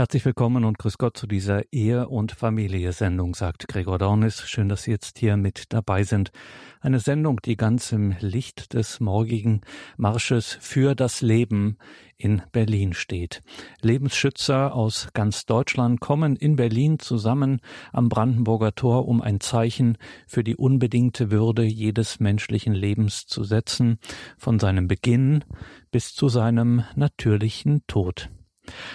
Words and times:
Herzlich 0.00 0.24
willkommen 0.24 0.64
und 0.64 0.78
grüß 0.78 0.96
Gott 0.96 1.18
zu 1.18 1.26
dieser 1.26 1.74
Ehe- 1.74 2.08
und 2.08 2.32
Familie-Sendung, 2.32 3.34
sagt 3.34 3.68
Gregor 3.68 3.98
Dornis. 3.98 4.48
Schön, 4.48 4.70
dass 4.70 4.84
Sie 4.84 4.92
jetzt 4.92 5.18
hier 5.18 5.36
mit 5.36 5.74
dabei 5.74 6.04
sind. 6.04 6.32
Eine 6.80 7.00
Sendung, 7.00 7.42
die 7.44 7.58
ganz 7.58 7.92
im 7.92 8.16
Licht 8.18 8.72
des 8.72 9.00
morgigen 9.00 9.60
Marsches 9.98 10.56
für 10.58 10.94
das 10.94 11.20
Leben 11.20 11.76
in 12.16 12.40
Berlin 12.50 12.94
steht. 12.94 13.42
Lebensschützer 13.82 14.74
aus 14.74 15.08
ganz 15.12 15.44
Deutschland 15.44 16.00
kommen 16.00 16.34
in 16.34 16.56
Berlin 16.56 16.98
zusammen 16.98 17.60
am 17.92 18.08
Brandenburger 18.08 18.74
Tor, 18.74 19.06
um 19.06 19.20
ein 19.20 19.38
Zeichen 19.40 19.98
für 20.26 20.42
die 20.42 20.56
unbedingte 20.56 21.30
Würde 21.30 21.64
jedes 21.64 22.20
menschlichen 22.20 22.72
Lebens 22.72 23.26
zu 23.26 23.44
setzen, 23.44 23.98
von 24.38 24.58
seinem 24.58 24.88
Beginn 24.88 25.44
bis 25.90 26.14
zu 26.14 26.30
seinem 26.30 26.84
natürlichen 26.96 27.82
Tod. 27.86 28.30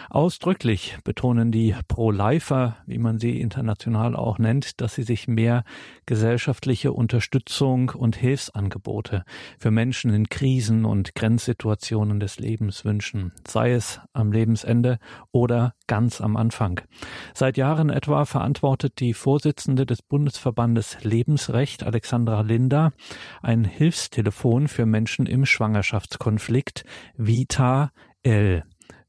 Ausdrücklich 0.10 0.98
betonen 1.04 1.52
die 1.52 1.76
Pro-Lifer, 1.88 2.78
wie 2.86 2.98
man 2.98 3.20
sie 3.20 3.40
international 3.40 4.16
auch 4.16 4.40
nennt, 4.40 4.82
dass 4.82 4.96
sie 4.96 5.04
sich 5.04 5.28
mehr 5.28 5.64
gesellschaftliche 6.06 6.94
Unterstützung 6.94 7.90
und 7.90 8.16
Hilfsangebote 8.16 9.24
für 9.58 9.72
Menschen 9.72 10.14
in 10.14 10.30
Krisen 10.30 10.86
und 10.86 11.16
Grenzsituationen 11.16 12.20
des 12.20 12.40
Lebens 12.40 12.86
wünschen, 12.86 13.32
sei 13.48 13.74
es 13.74 14.00
am 14.14 14.32
Lebensende 14.32 15.00
oder 15.32 15.74
ganz 15.88 16.22
am 16.22 16.36
Anfang. 16.36 16.82
Seit 17.34 17.58
Jahren 17.58 17.90
etwa 17.90 18.26
verantwortet 18.26 19.00
die 19.00 19.14
Vorsitzende 19.14 19.86
des 19.86 20.02
Bundesverbandes 20.02 21.04
Lebensrecht, 21.04 21.84
Alexandra 21.84 22.42
Linder, 22.42 22.92
ein 23.42 23.64
Hilfstelefon 23.64 24.68
für 24.68 24.86
Menschen 24.86 25.26
im 25.26 25.46
Schwangerschaftskonflikt 25.46 26.86
Vita 27.18 27.92
L 28.24 28.64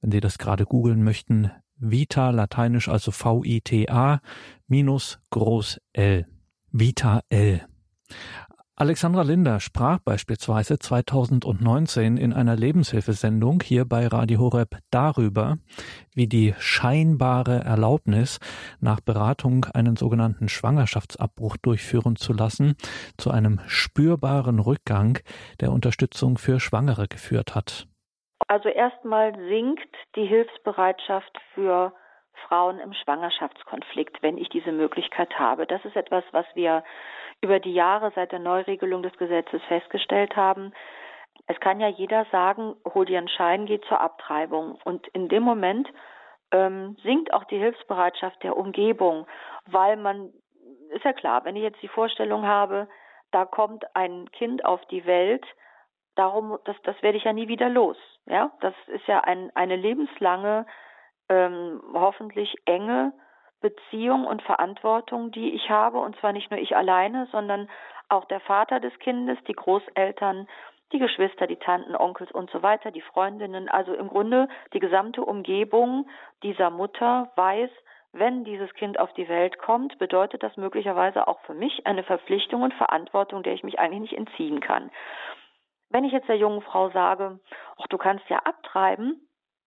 wenn 0.07 0.13
Sie 0.13 0.21
das 0.21 0.39
gerade 0.39 0.67
googeln 0.67 1.03
möchten, 1.03 1.51
Vita, 1.79 2.31
lateinisch 2.31 2.89
also 2.89 3.11
V-I-T-A, 3.11 4.21
minus 4.69 5.19
groß 5.31 5.81
L. 5.95 6.27
Vita 6.71 7.23
L. 7.29 7.67
Alexandra 8.77 9.23
Linder 9.23 9.59
sprach 9.59 9.99
beispielsweise 9.99 10.79
2019 10.79 12.19
in 12.19 12.33
einer 12.33 12.55
Lebenshilfesendung 12.55 13.61
hier 13.65 13.85
bei 13.85 14.07
Radio 14.07 14.39
Horeb 14.39 14.79
darüber, 14.91 15.57
wie 16.15 16.29
die 16.29 16.55
scheinbare 16.61 17.65
Erlaubnis, 17.65 18.39
nach 18.79 19.01
Beratung 19.01 19.65
einen 19.65 19.97
sogenannten 19.97 20.49
Schwangerschaftsabbruch 20.49 21.57
durchführen 21.57 22.15
zu 22.15 22.33
lassen, 22.33 22.77
zu 23.17 23.33
einem 23.33 23.59
spürbaren 23.67 24.61
Rückgang 24.61 25.19
der 25.59 25.73
Unterstützung 25.73 26.39
für 26.39 26.61
Schwangere 26.61 27.09
geführt 27.09 27.57
hat. 27.57 27.89
Also 28.49 28.69
erstmal 28.69 29.35
sinkt 29.49 29.95
die 30.15 30.27
Hilfsbereitschaft 30.27 31.39
für 31.55 31.93
Frauen 32.47 32.79
im 32.79 32.93
Schwangerschaftskonflikt, 32.93 34.23
wenn 34.23 34.39
ich 34.39 34.49
diese 34.49 34.73
Möglichkeit 34.73 35.39
habe. 35.39 35.67
Das 35.67 35.85
ist 35.85 35.97
etwas, 35.97 36.25
was 36.33 36.47
wir 36.55 36.85
über 37.41 37.61
die 37.61 37.73
Jahre 37.73 38.13
seit 38.15 38.33
der 38.33 38.39
Neuregelung 38.39 39.03
des 39.03 39.17
Gesetzes 39.17 39.63
festgestellt 39.65 40.37
haben. 40.37 40.73
Es 41.47 41.59
kann 41.61 41.81
ja 41.81 41.89
jeder 41.89 42.27
sagen, 42.27 42.75
hol 42.85 43.05
dir 43.05 43.19
einen 43.19 43.29
Schein, 43.29 43.67
geh 43.67 43.81
zur 43.83 44.01
Abtreibung. 44.01 44.79
Und 44.85 45.07
in 45.09 45.29
dem 45.29 45.43
Moment 45.43 45.89
ähm, 46.53 46.97
sinkt 47.03 47.33
auch 47.33 47.45
die 47.45 47.59
Hilfsbereitschaft 47.59 48.43
der 48.43 48.57
Umgebung, 48.57 49.27
weil 49.67 49.97
man, 49.97 50.33
ist 50.91 51.05
ja 51.05 51.13
klar, 51.13 51.45
wenn 51.45 51.57
ich 51.57 51.63
jetzt 51.63 51.83
die 51.83 51.89
Vorstellung 51.89 52.47
habe, 52.47 52.89
da 53.33 53.45
kommt 53.45 53.85
ein 53.95 54.31
Kind 54.33 54.65
auf 54.65 54.85
die 54.87 55.05
Welt, 55.07 55.45
darum, 56.17 56.59
das, 56.65 56.77
das 56.83 57.01
werde 57.03 57.19
ich 57.19 57.25
ja 57.25 57.33
nie 57.33 57.49
wieder 57.49 57.69
los. 57.69 57.97
Ja, 58.27 58.51
das 58.61 58.75
ist 58.89 59.07
ja 59.07 59.21
ein, 59.21 59.51
eine 59.55 59.77
lebenslange, 59.77 60.67
ähm, 61.29 61.81
hoffentlich 61.93 62.55
enge 62.65 63.13
Beziehung 63.61 64.27
und 64.27 64.43
Verantwortung, 64.43 65.31
die 65.31 65.55
ich 65.55 65.71
habe, 65.71 65.99
und 65.99 66.17
zwar 66.19 66.33
nicht 66.33 66.51
nur 66.51 66.61
ich 66.61 66.77
alleine, 66.77 67.27
sondern 67.33 67.69
auch 68.09 68.25
der 68.27 68.41
Vater 68.41 68.81
des 68.81 68.97
Kindes, 68.99 69.39
die 69.49 69.55
Großeltern, 69.55 70.47
die 70.93 70.99
Geschwister, 70.99 71.47
die 71.47 71.57
Tanten, 71.57 71.97
Onkels 71.97 72.31
und 72.31 72.51
so 72.51 72.63
weiter, 72.63 72.91
die 72.91 73.01
Freundinnen, 73.01 73.69
also 73.69 73.95
im 73.95 74.09
Grunde 74.09 74.49
die 74.73 74.79
gesamte 74.79 75.25
Umgebung 75.25 76.09
dieser 76.43 76.71
Mutter 76.71 77.33
weiß, 77.35 77.71
wenn 78.13 78.45
dieses 78.45 78.73
Kind 78.75 78.99
auf 78.99 79.13
die 79.15 79.29
Welt 79.29 79.59
kommt, 79.59 79.99
bedeutet 79.99 80.43
das 80.43 80.57
möglicherweise 80.57 81.29
auch 81.29 81.41
für 81.41 81.55
mich 81.55 81.87
eine 81.87 82.03
Verpflichtung 82.03 82.63
und 82.63 82.73
Verantwortung, 82.75 83.43
der 83.43 83.55
ich 83.55 83.65
mich 83.65 83.79
eigentlich 83.79 84.13
nicht 84.13 84.19
entziehen 84.19 84.61
kann. 84.61 84.91
Wenn 85.91 86.05
ich 86.05 86.13
jetzt 86.13 86.29
der 86.29 86.37
jungen 86.37 86.63
Frau 86.63 86.91
sage, 86.91 87.39
ach, 87.79 87.87
du 87.89 87.99
kannst 87.99 88.29
ja 88.29 88.39
abtreiben, 88.39 89.27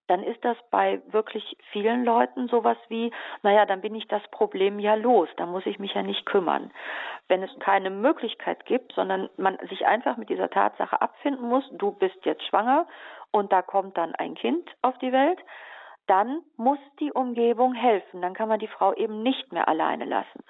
dann 0.10 0.24
ist 0.24 0.44
das 0.44 0.58
bei 0.72 1.02
wirklich 1.08 1.56
vielen 1.72 2.04
Leuten 2.04 2.48
sowas 2.48 2.78
wie, 2.88 3.12
naja, 3.44 3.66
dann 3.66 3.82
bin 3.82 3.94
ich 3.94 4.08
das 4.08 4.24
Problem 4.32 4.80
ja 4.80 4.96
los, 4.96 5.30
da 5.38 5.46
muss 5.46 5.66
ich 5.68 5.78
mich 5.78 5.94
ja 5.94 6.02
nicht 6.02 6.26
kümmern. 6.26 6.72
Wenn 7.28 7.44
es 7.44 7.52
keine 7.60 7.92
Möglichkeit 7.92 8.66
gibt, 8.66 8.94
sondern 8.94 9.30
man 9.38 9.60
sich 9.70 9.86
einfach 9.86 10.18
mit 10.18 10.30
dieser 10.30 10.50
Tatsache 10.50 11.00
abfinden 11.00 11.48
muss, 11.48 11.64
du 11.74 11.92
bist 11.92 12.18
jetzt 12.26 12.44
schwanger 12.48 12.88
und 13.32 13.52
da 13.52 13.62
kommt 13.62 13.98
dann 13.98 14.16
ein 14.16 14.34
Kind 14.34 14.68
auf 14.82 14.98
die 14.98 15.12
Welt, 15.12 15.40
dann 16.08 16.42
muss 16.58 16.80
die 17.00 17.12
Umgebung 17.12 17.76
helfen, 17.76 18.24
dann 18.24 18.34
kann 18.34 18.50
man 18.50 18.60
die 18.60 18.68
Frau 18.68 18.94
eben 18.96 19.22
nicht 19.22 19.52
mehr 19.54 19.68
alleine 19.68 20.06
lassen. 20.06 20.44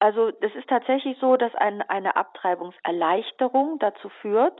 Also 0.00 0.30
das 0.30 0.54
ist 0.54 0.68
tatsächlich 0.68 1.18
so, 1.20 1.36
dass 1.36 1.54
ein, 1.54 1.82
eine 1.82 2.16
Abtreibungserleichterung 2.16 3.78
dazu 3.78 4.08
führt, 4.20 4.58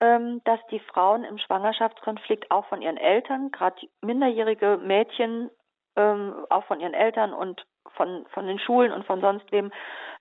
ähm, 0.00 0.42
dass 0.44 0.60
die 0.70 0.80
Frauen 0.80 1.24
im 1.24 1.38
Schwangerschaftskonflikt 1.38 2.50
auch 2.50 2.66
von 2.66 2.82
ihren 2.82 2.96
Eltern, 2.96 3.52
gerade 3.52 3.76
minderjährige 4.02 4.78
Mädchen, 4.82 5.50
ähm, 5.94 6.44
auch 6.50 6.64
von 6.64 6.80
ihren 6.80 6.94
Eltern 6.94 7.32
und 7.32 7.64
von, 7.94 8.26
von 8.32 8.46
den 8.46 8.58
Schulen 8.58 8.92
und 8.92 9.06
von 9.06 9.20
sonst 9.20 9.50
wem, 9.52 9.70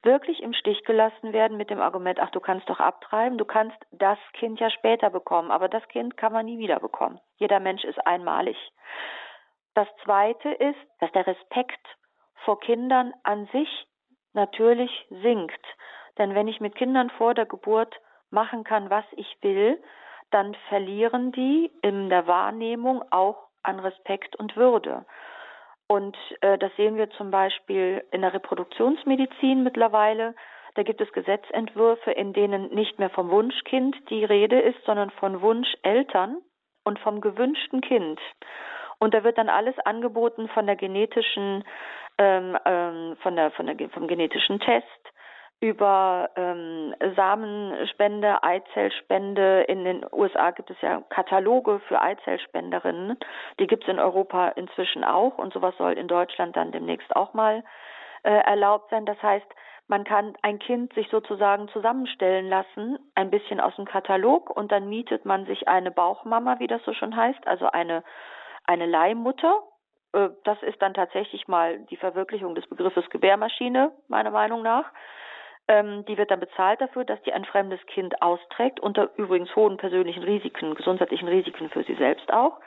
wirklich 0.04 0.42
im 0.44 0.54
Stich 0.54 0.84
gelassen 0.84 1.34
werden 1.34 1.58
mit 1.58 1.72
dem 1.72 1.82
Argument, 1.82 2.20
ach, 2.20 2.30
du 2.30 2.40
kannst 2.40 2.70
doch 2.70 2.80
abtreiben, 2.80 3.40
du 3.40 3.46
kannst 3.46 3.76
das 3.92 4.20
Kind 4.34 4.60
ja 4.60 4.70
später 4.70 5.10
bekommen, 5.10 5.50
aber 5.50 5.68
das 5.68 5.86
Kind 5.88 6.16
kann 6.16 6.32
man 6.32 6.46
nie 6.46 6.60
wieder 6.60 6.80
bekommen. 6.80 7.20
Jeder 7.38 7.60
Mensch 7.60 7.84
ist 7.84 8.06
einmalig. 8.06 8.58
Das 9.74 9.88
Zweite 10.04 10.50
ist, 10.50 10.80
dass 11.00 11.12
der 11.14 11.26
Respekt 11.26 11.86
vor 12.46 12.60
Kindern 12.60 13.14
an 13.24 13.48
sich 13.52 13.88
natürlich 14.36 14.92
sinkt. 15.10 15.66
Denn 16.18 16.36
wenn 16.36 16.48
ich 16.48 16.62
mit 16.62 16.76
Kindern 16.76 17.10
vor 17.12 17.34
der 17.34 17.46
Geburt 17.46 17.94
machen 18.30 18.64
kann, 18.64 18.90
was 18.90 19.06
ich 19.16 19.38
will, 19.42 19.82
dann 20.32 20.56
verlieren 20.70 21.32
die 21.32 21.72
in 21.82 22.10
der 22.10 22.28
Wahrnehmung 22.28 23.04
auch 23.12 23.48
an 23.64 23.80
Respekt 23.80 24.36
und 24.36 24.56
Würde. 24.56 25.06
Und 25.88 26.18
äh, 26.42 26.58
das 26.58 26.76
sehen 26.78 26.98
wir 26.98 27.10
zum 27.12 27.32
Beispiel 27.32 28.04
in 28.12 28.22
der 28.22 28.34
Reproduktionsmedizin 28.34 29.64
mittlerweile. 29.64 30.36
Da 30.74 30.84
gibt 30.84 31.00
es 31.00 31.12
Gesetzentwürfe, 31.12 32.12
in 32.12 32.34
denen 32.34 32.74
nicht 32.74 33.00
mehr 33.00 33.10
vom 33.10 33.30
Wunschkind 33.30 33.96
die 34.10 34.26
Rede 34.26 34.60
ist, 34.60 34.84
sondern 34.86 35.10
von 35.12 35.42
Wunscheltern 35.42 36.42
und 36.84 37.00
vom 37.00 37.22
gewünschten 37.22 37.82
Kind. 37.82 38.20
Und 39.00 39.14
da 39.14 39.24
wird 39.24 39.38
dann 39.38 39.50
alles 39.50 39.78
angeboten 39.80 40.48
von 40.50 40.66
der 40.66 40.76
genetischen 40.76 41.64
ähm, 42.18 42.58
ähm, 42.66 43.18
von 43.22 43.36
der, 43.36 43.52
von 43.52 43.66
der, 43.68 43.90
vom 43.90 44.08
genetischen 44.08 44.60
Test 44.60 44.88
über 45.62 46.30
ähm, 46.36 46.94
Samenspende, 47.16 48.44
Eizellspende. 48.44 49.64
In 49.64 49.86
den 49.86 50.06
USA 50.12 50.52
gibt 50.52 50.70
es 50.70 50.78
ja 50.82 51.02
Kataloge 51.10 51.80
für 51.88 52.02
Eizellspenderinnen. 52.02 53.18
Die 53.60 53.68
gibt 53.68 53.84
es 53.84 53.90
in 53.90 54.00
Europa 54.00 54.50
inzwischen 54.50 55.04
auch 55.04 55.38
und 55.38 55.54
sowas 55.54 55.74
soll 55.78 55.94
in 55.94 56.08
Deutschland 56.08 56.56
dann 56.56 56.72
demnächst 56.72 57.16
auch 57.16 57.34
mal 57.34 57.64
äh, 58.24 58.32
erlaubt 58.32 58.90
sein. 58.90 59.06
Das 59.06 59.22
heißt, 59.24 59.48
man 59.88 60.04
kann 60.04 60.34
ein 60.42 60.60
Kind 60.60 60.94
sich 60.94 61.08
sozusagen 61.10 61.68
zusammenstellen 61.70 62.50
lassen, 62.50 62.98
ein 63.14 63.30
bisschen 63.30 63.60
aus 63.60 63.76
dem 63.76 63.86
Katalog 63.86 64.50
und 64.50 64.72
dann 64.72 64.90
mietet 64.90 65.26
man 65.26 65.46
sich 65.46 65.68
eine 65.68 65.92
Bauchmama, 65.92 66.60
wie 66.60 66.68
das 66.68 66.84
so 66.84 66.94
schon 66.94 67.16
heißt, 67.16 67.48
also 67.48 67.68
eine, 67.68 68.04
eine 68.66 68.88
Leihmutter 68.88 69.62
das 70.44 70.62
ist 70.64 70.82
dann 70.82 70.94
tatsächlich 70.94 71.48
mal 71.48 71.80
die 71.90 71.98
Verwirklichung 71.98 72.56
des 72.56 72.68
Begriffes 72.68 73.10
Gebärmaschine, 73.10 73.92
meiner 74.08 74.32
Meinung 74.32 74.62
nach. 74.64 74.86
Ähm, 75.68 76.06
die 76.06 76.18
wird 76.18 76.32
dann 76.32 76.40
bezahlt 76.40 76.80
dafür, 76.80 77.06
dass 77.06 77.22
die 77.24 77.34
ein 77.34 77.46
fremdes 77.46 77.84
Kind 77.88 78.22
austrägt, 78.22 78.80
unter 78.80 79.10
übrigens 79.18 79.56
hohen 79.56 79.78
persönlichen 79.78 80.24
Risiken, 80.24 80.76
gesundheitlichen 80.76 81.28
Risiken 81.28 81.70
für 81.70 81.84
sie 81.84 81.96
selbst 81.96 82.32
auch. 82.32 82.60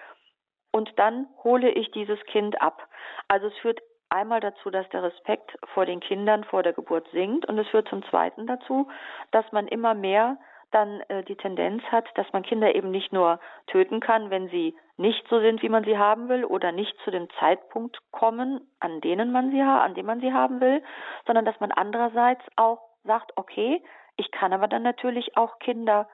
Und 0.72 0.90
dann 0.98 1.28
hole 1.44 1.70
ich 1.70 1.90
dieses 1.92 2.22
Kind 2.26 2.60
ab. 2.60 2.86
Also 3.28 3.46
es 3.46 3.56
führt 3.58 3.80
einmal 4.10 4.40
dazu, 4.40 4.70
dass 4.70 4.88
der 4.90 5.02
Respekt 5.02 5.56
vor 5.74 5.86
den 5.86 6.00
Kindern 6.00 6.44
vor 6.44 6.62
der 6.62 6.72
Geburt 6.72 7.08
sinkt 7.12 7.46
und 7.46 7.58
es 7.58 7.68
führt 7.68 7.88
zum 7.88 8.02
Zweiten 8.04 8.46
dazu, 8.46 8.88
dass 9.30 9.50
man 9.52 9.68
immer 9.68 9.94
mehr 9.94 10.38
dann 10.70 11.00
äh, 11.08 11.22
die 11.24 11.36
Tendenz 11.36 11.82
hat, 11.84 12.06
dass 12.16 12.30
man 12.32 12.42
Kinder 12.42 12.74
eben 12.74 12.90
nicht 12.90 13.12
nur 13.12 13.40
töten 13.66 14.00
kann, 14.00 14.30
wenn 14.30 14.48
sie 14.48 14.76
nicht 14.96 15.26
so 15.28 15.40
sind, 15.40 15.62
wie 15.62 15.68
man 15.68 15.84
sie 15.84 15.96
haben 15.96 16.28
will, 16.28 16.44
oder 16.44 16.72
nicht 16.72 16.94
zu 17.04 17.10
dem 17.10 17.28
Zeitpunkt 17.38 17.98
kommen, 18.10 18.60
an 18.80 19.00
denen 19.00 19.32
man 19.32 19.50
sie 19.50 19.62
an 19.62 19.94
dem 19.94 20.06
man 20.06 20.20
sie 20.20 20.32
haben 20.32 20.60
will, 20.60 20.82
sondern 21.26 21.44
dass 21.44 21.58
man 21.60 21.72
andererseits 21.72 22.42
auch 22.56 22.80
sagt, 23.04 23.32
okay, 23.36 23.82
ich 24.16 24.30
kann 24.32 24.52
aber 24.52 24.68
dann 24.68 24.82
natürlich 24.82 25.36
auch 25.36 25.58
Kinder 25.58 26.08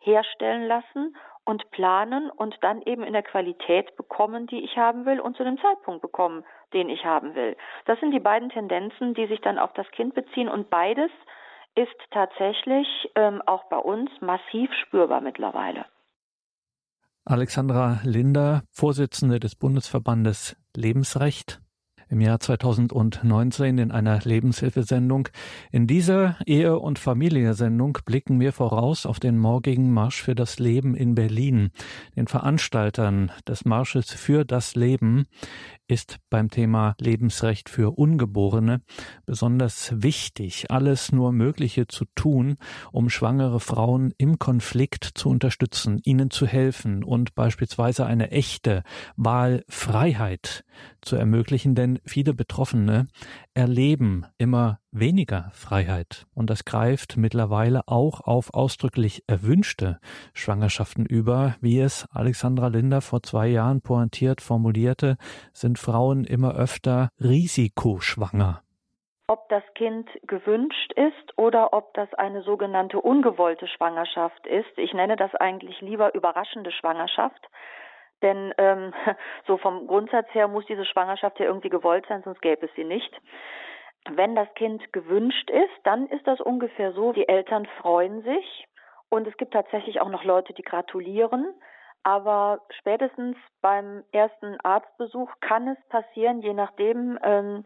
herstellen 0.00 0.66
lassen 0.66 1.16
und 1.44 1.70
planen 1.70 2.30
und 2.30 2.56
dann 2.62 2.82
eben 2.82 3.02
in 3.02 3.12
der 3.12 3.22
Qualität 3.22 3.96
bekommen, 3.96 4.46
die 4.46 4.64
ich 4.64 4.76
haben 4.76 5.04
will 5.06 5.20
und 5.20 5.36
zu 5.36 5.44
dem 5.44 5.58
Zeitpunkt 5.58 6.02
bekommen, 6.02 6.44
den 6.72 6.88
ich 6.88 7.04
haben 7.04 7.34
will. 7.34 7.56
Das 7.84 8.00
sind 8.00 8.12
die 8.12 8.20
beiden 8.20 8.48
Tendenzen, 8.48 9.14
die 9.14 9.26
sich 9.26 9.40
dann 9.40 9.58
auf 9.58 9.72
das 9.74 9.90
Kind 9.90 10.14
beziehen 10.14 10.48
und 10.48 10.70
beides 10.70 11.10
ist 11.76 11.96
tatsächlich 12.10 12.86
ähm, 13.14 13.42
auch 13.46 13.64
bei 13.68 13.78
uns 13.78 14.10
massiv 14.20 14.70
spürbar 14.86 15.20
mittlerweile. 15.20 15.86
Alexandra 17.24 18.00
Linder, 18.04 18.64
Vorsitzende 18.70 19.40
des 19.40 19.56
Bundesverbandes 19.56 20.56
Lebensrecht 20.76 21.60
im 22.08 22.20
Jahr 22.20 22.38
2019 22.38 23.78
in 23.78 23.90
einer 23.90 24.20
Lebenshilfesendung. 24.22 25.28
In 25.72 25.86
dieser 25.86 26.36
Ehe- 26.46 26.78
und 26.78 26.98
Familiensendung 26.98 27.98
blicken 28.04 28.40
wir 28.40 28.52
voraus 28.52 29.06
auf 29.06 29.20
den 29.20 29.38
morgigen 29.38 29.92
Marsch 29.92 30.22
für 30.22 30.34
das 30.34 30.58
Leben 30.58 30.94
in 30.94 31.14
Berlin. 31.14 31.70
Den 32.14 32.28
Veranstaltern 32.28 33.32
des 33.48 33.64
Marsches 33.64 34.12
für 34.12 34.44
das 34.44 34.76
Leben 34.76 35.24
ist 35.86 36.18
beim 36.30 36.50
Thema 36.50 36.94
Lebensrecht 37.00 37.68
für 37.68 37.96
Ungeborene 37.98 38.82
besonders 39.26 39.92
wichtig, 39.94 40.70
alles 40.70 41.12
nur 41.12 41.32
Mögliche 41.32 41.86
zu 41.86 42.04
tun, 42.14 42.56
um 42.92 43.10
schwangere 43.10 43.60
Frauen 43.60 44.12
im 44.16 44.38
Konflikt 44.38 45.04
zu 45.14 45.28
unterstützen, 45.28 46.00
ihnen 46.04 46.30
zu 46.30 46.46
helfen 46.46 47.04
und 47.04 47.34
beispielsweise 47.34 48.06
eine 48.06 48.30
echte 48.30 48.82
Wahlfreiheit 49.16 50.64
zu 51.02 51.16
ermöglichen, 51.16 51.74
denn 51.74 52.00
viele 52.04 52.34
Betroffene 52.34 53.06
erleben 53.52 54.26
immer 54.38 54.80
weniger 54.94 55.50
Freiheit. 55.52 56.26
Und 56.34 56.50
das 56.50 56.64
greift 56.64 57.16
mittlerweile 57.16 57.82
auch 57.86 58.20
auf 58.20 58.54
ausdrücklich 58.54 59.24
erwünschte 59.26 59.98
Schwangerschaften 60.32 61.04
über, 61.04 61.56
wie 61.60 61.80
es 61.80 62.08
Alexandra 62.12 62.68
Linder 62.68 63.00
vor 63.00 63.22
zwei 63.22 63.48
Jahren 63.48 63.82
pointiert 63.82 64.40
formulierte, 64.40 65.16
sind 65.52 65.78
Frauen 65.78 66.24
immer 66.24 66.54
öfter 66.54 67.10
risikoschwanger. 67.20 68.62
Ob 69.26 69.48
das 69.48 69.62
Kind 69.74 70.08
gewünscht 70.26 70.92
ist 70.92 71.38
oder 71.38 71.72
ob 71.72 71.94
das 71.94 72.12
eine 72.14 72.42
sogenannte 72.42 73.00
ungewollte 73.00 73.66
Schwangerschaft 73.66 74.46
ist. 74.46 74.76
Ich 74.76 74.92
nenne 74.92 75.16
das 75.16 75.34
eigentlich 75.34 75.80
lieber 75.80 76.14
überraschende 76.14 76.70
Schwangerschaft. 76.70 77.48
Denn 78.22 78.52
ähm, 78.58 78.92
so 79.46 79.56
vom 79.56 79.86
Grundsatz 79.86 80.26
her 80.32 80.48
muss 80.48 80.66
diese 80.66 80.84
Schwangerschaft 80.84 81.38
ja 81.38 81.46
irgendwie 81.46 81.70
gewollt 81.70 82.04
sein, 82.08 82.22
sonst 82.22 82.42
gäbe 82.42 82.66
es 82.66 82.74
sie 82.74 82.84
nicht. 82.84 83.12
Wenn 84.10 84.34
das 84.34 84.52
Kind 84.54 84.92
gewünscht 84.92 85.50
ist, 85.50 85.72
dann 85.84 86.06
ist 86.08 86.26
das 86.26 86.40
ungefähr 86.40 86.92
so, 86.92 87.12
die 87.12 87.28
Eltern 87.28 87.66
freuen 87.80 88.22
sich 88.22 88.66
und 89.08 89.26
es 89.26 89.36
gibt 89.36 89.54
tatsächlich 89.54 90.00
auch 90.00 90.10
noch 90.10 90.24
Leute, 90.24 90.52
die 90.52 90.62
gratulieren. 90.62 91.54
Aber 92.02 92.60
spätestens 92.78 93.36
beim 93.62 94.04
ersten 94.12 94.58
Arztbesuch 94.62 95.30
kann 95.40 95.68
es 95.68 95.78
passieren, 95.88 96.42
je 96.42 96.52
nachdem, 96.52 97.18
ähm, 97.22 97.64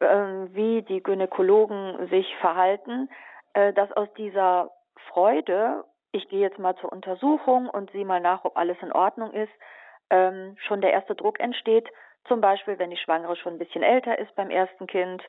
äh, 0.00 0.06
wie 0.06 0.82
die 0.82 1.00
Gynäkologen 1.00 2.08
sich 2.08 2.26
verhalten, 2.36 3.08
äh, 3.54 3.72
dass 3.72 3.92
aus 3.92 4.12
dieser 4.14 4.72
Freude, 5.10 5.84
ich 6.10 6.28
gehe 6.28 6.40
jetzt 6.40 6.58
mal 6.58 6.74
zur 6.76 6.92
Untersuchung 6.92 7.68
und 7.68 7.92
sehe 7.92 8.04
mal 8.04 8.20
nach, 8.20 8.44
ob 8.44 8.56
alles 8.56 8.76
in 8.82 8.92
Ordnung 8.92 9.32
ist, 9.32 9.52
ähm, 10.10 10.56
schon 10.66 10.80
der 10.80 10.92
erste 10.92 11.14
Druck 11.14 11.38
entsteht. 11.38 11.88
Zum 12.26 12.40
Beispiel, 12.40 12.78
wenn 12.80 12.90
die 12.90 12.96
Schwangere 12.96 13.36
schon 13.36 13.54
ein 13.54 13.58
bisschen 13.58 13.84
älter 13.84 14.18
ist 14.18 14.34
beim 14.34 14.50
ersten 14.50 14.88
Kind 14.88 15.22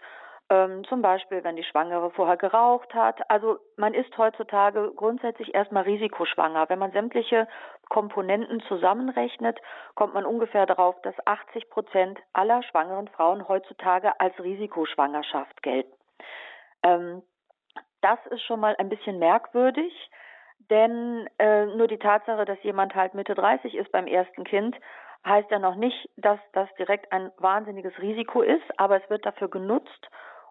ähm, 0.50 0.84
zum 0.86 1.02
Beispiel, 1.02 1.44
wenn 1.44 1.56
die 1.56 1.64
Schwangere 1.64 2.10
vorher 2.12 2.38
geraucht 2.38 2.94
hat. 2.94 3.30
Also 3.30 3.60
man 3.78 3.94
ist 3.94 4.18
heutzutage 4.18 4.92
grundsätzlich 4.96 5.54
erstmal 5.54 5.84
risikoschwanger. 5.84 6.70
Wenn 6.70 6.80
man 6.80 6.92
sämtliche 6.92 7.48
Komponenten 7.90 8.62
zusammenrechnet, 8.62 9.60
kommt 9.96 10.14
man 10.14 10.26
ungefähr 10.26 10.66
darauf, 10.66 11.00
dass 11.02 11.16
80 11.26 11.70
Prozent 11.70 12.20
aller 12.34 12.64
schwangeren 12.64 13.08
Frauen 13.10 13.48
heutzutage 13.48 14.20
als 14.20 14.38
Risikoschwangerschaft 14.40 15.62
gelten. 15.62 15.94
Ähm, 16.84 17.22
das 18.02 18.20
ist 18.32 18.42
schon 18.44 18.60
mal 18.60 18.76
ein 18.78 18.90
bisschen 18.90 19.20
merkwürdig, 19.20 19.94
denn 20.70 21.28
äh, 21.38 21.66
nur 21.66 21.88
die 21.88 21.98
Tatsache, 21.98 22.46
dass 22.46 22.62
jemand 22.64 22.96
halt 22.96 23.14
Mitte 23.14 23.36
30 23.36 23.76
ist 23.76 23.92
beim 23.92 24.08
ersten 24.08 24.46
Kind, 24.46 24.76
heißt 25.26 25.52
ja 25.52 25.60
noch 25.60 25.76
nicht, 25.76 26.10
dass 26.16 26.40
das 26.54 26.70
direkt 26.76 27.12
ein 27.12 27.32
wahnsinniges 27.38 27.98
Risiko 28.00 28.42
ist, 28.42 28.64
aber 28.78 29.04
es 29.04 29.10
wird 29.10 29.26
dafür 29.26 29.50
genutzt, 29.50 30.10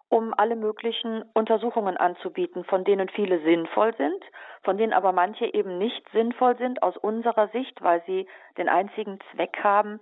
um 0.09 0.33
alle 0.35 0.55
möglichen 0.55 1.23
Untersuchungen 1.33 1.95
anzubieten, 1.95 2.63
von 2.63 2.83
denen 2.83 3.09
viele 3.09 3.39
sinnvoll 3.41 3.95
sind, 3.95 4.23
von 4.63 4.77
denen 4.77 4.93
aber 4.93 5.11
manche 5.11 5.53
eben 5.53 5.77
nicht 5.77 6.03
sinnvoll 6.11 6.57
sind 6.57 6.81
aus 6.81 6.97
unserer 6.97 7.47
Sicht, 7.49 7.81
weil 7.81 8.03
sie 8.05 8.27
den 8.57 8.69
einzigen 8.69 9.19
Zweck 9.31 9.57
haben, 9.63 10.01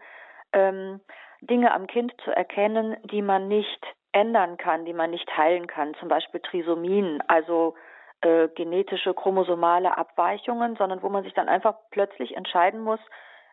ähm, 0.54 1.01
Dinge 1.42 1.74
am 1.74 1.88
Kind 1.88 2.13
zu 2.24 2.31
erkennen, 2.31 2.95
die 3.04 3.21
man 3.21 3.48
nicht 3.50 3.86
ändern 4.13 4.57
kann, 4.57 4.86
die 4.86 4.94
man 4.94 5.12
nicht 5.12 5.38
heilen 5.38 5.68
kann, 5.68 5.94
zum 5.95 6.07
Beispiel 6.07 6.39
Trisomien, 6.39 7.21
also 7.27 7.75
äh, 8.21 8.48
genetische 8.56 9.13
chromosomale 9.13 9.98
Abweichungen, 9.98 10.75
sondern 10.77 11.04
wo 11.04 11.09
man 11.09 11.24
sich 11.24 11.33
dann 11.33 11.50
einfach 11.50 11.75
plötzlich 11.92 12.36
entscheiden 12.36 12.80
muss, 12.80 13.00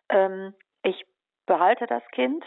ähm, 0.09 0.55
ich 0.83 1.05
behalte 1.45 1.85
das 1.85 2.03
Kind 2.11 2.43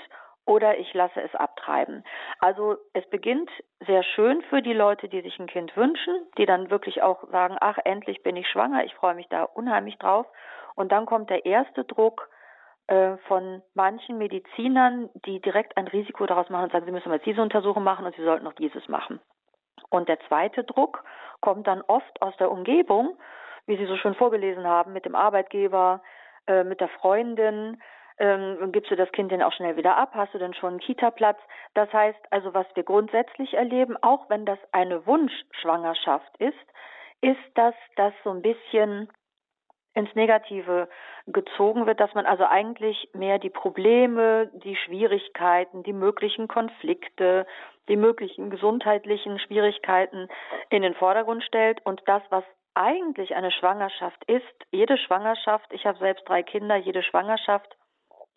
oder 0.48 0.78
ich 0.78 0.92
lasse 0.94 1.20
es 1.20 1.34
abtreiben. 1.34 2.02
Also 2.40 2.78
es 2.94 3.08
beginnt 3.10 3.50
sehr 3.86 4.02
schön 4.02 4.40
für 4.48 4.62
die 4.62 4.72
Leute, 4.72 5.08
die 5.08 5.20
sich 5.20 5.38
ein 5.38 5.46
Kind 5.46 5.76
wünschen, 5.76 6.26
die 6.38 6.46
dann 6.46 6.70
wirklich 6.70 7.02
auch 7.02 7.22
sagen, 7.30 7.56
ach, 7.60 7.76
endlich 7.84 8.22
bin 8.22 8.34
ich 8.34 8.48
schwanger, 8.48 8.82
ich 8.84 8.94
freue 8.94 9.14
mich 9.14 9.28
da 9.28 9.42
unheimlich 9.42 9.98
drauf. 9.98 10.26
Und 10.74 10.90
dann 10.90 11.04
kommt 11.04 11.28
der 11.28 11.44
erste 11.44 11.84
Druck 11.84 12.30
äh, 12.86 13.18
von 13.28 13.62
manchen 13.74 14.16
Medizinern, 14.16 15.10
die 15.26 15.38
direkt 15.40 15.76
ein 15.76 15.86
Risiko 15.86 16.24
daraus 16.24 16.48
machen 16.48 16.64
und 16.64 16.72
sagen, 16.72 16.86
sie 16.86 16.92
müssen 16.92 17.10
mal 17.10 17.18
diese 17.18 17.42
Untersuchung 17.42 17.84
machen 17.84 18.06
und 18.06 18.16
sie 18.16 18.24
sollten 18.24 18.44
noch 18.44 18.54
dieses 18.54 18.88
machen. 18.88 19.20
Und 19.90 20.08
der 20.08 20.18
zweite 20.28 20.64
Druck 20.64 21.04
kommt 21.40 21.66
dann 21.66 21.82
oft 21.82 22.22
aus 22.22 22.34
der 22.38 22.50
Umgebung, 22.50 23.18
wie 23.66 23.76
Sie 23.76 23.84
so 23.84 23.96
schön 23.96 24.14
vorgelesen 24.14 24.66
haben, 24.66 24.94
mit 24.94 25.04
dem 25.04 25.14
Arbeitgeber, 25.14 26.02
äh, 26.46 26.64
mit 26.64 26.80
der 26.80 26.88
Freundin, 26.88 27.82
ähm, 28.18 28.72
gibst 28.72 28.90
du 28.90 28.96
das 28.96 29.10
Kind 29.12 29.32
denn 29.32 29.42
auch 29.42 29.52
schnell 29.52 29.76
wieder 29.76 29.96
ab? 29.96 30.10
Hast 30.14 30.34
du 30.34 30.38
denn 30.38 30.54
schon 30.54 30.70
einen 30.70 30.80
Kita-Platz? 30.80 31.38
Das 31.74 31.92
heißt 31.92 32.18
also, 32.30 32.54
was 32.54 32.66
wir 32.74 32.82
grundsätzlich 32.82 33.54
erleben, 33.54 33.96
auch 34.02 34.28
wenn 34.28 34.44
das 34.44 34.58
eine 34.72 35.06
Wunschschwangerschaft 35.06 36.36
ist, 36.38 36.54
ist, 37.20 37.38
dass 37.54 37.74
das 37.96 38.12
so 38.24 38.30
ein 38.30 38.42
bisschen 38.42 39.08
ins 39.94 40.14
Negative 40.14 40.88
gezogen 41.26 41.86
wird, 41.86 42.00
dass 42.00 42.14
man 42.14 42.24
also 42.24 42.44
eigentlich 42.44 43.10
mehr 43.14 43.38
die 43.38 43.50
Probleme, 43.50 44.50
die 44.54 44.76
Schwierigkeiten, 44.76 45.82
die 45.82 45.92
möglichen 45.92 46.46
Konflikte, 46.46 47.46
die 47.88 47.96
möglichen 47.96 48.50
gesundheitlichen 48.50 49.38
Schwierigkeiten 49.40 50.28
in 50.70 50.82
den 50.82 50.94
Vordergrund 50.94 51.42
stellt 51.42 51.84
und 51.84 52.00
das, 52.06 52.22
was 52.30 52.44
eigentlich 52.74 53.34
eine 53.34 53.50
Schwangerschaft 53.50 54.24
ist, 54.26 54.44
jede 54.70 54.96
Schwangerschaft, 54.98 55.72
ich 55.72 55.84
habe 55.84 55.98
selbst 55.98 56.28
drei 56.28 56.44
Kinder, 56.44 56.76
jede 56.76 57.02
Schwangerschaft 57.02 57.76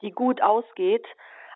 die 0.02 0.12
gut 0.12 0.42
ausgeht, 0.42 1.06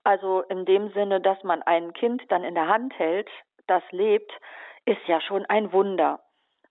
also 0.03 0.41
in 0.41 0.65
dem 0.65 0.91
Sinne, 0.91 1.19
dass 1.19 1.43
man 1.43 1.61
ein 1.63 1.93
Kind 1.93 2.21
dann 2.29 2.43
in 2.43 2.55
der 2.55 2.67
Hand 2.67 2.97
hält, 2.97 3.29
das 3.67 3.83
lebt, 3.91 4.31
ist 4.85 5.05
ja 5.07 5.19
schon 5.19 5.45
ein 5.45 5.73
Wunder. 5.73 6.19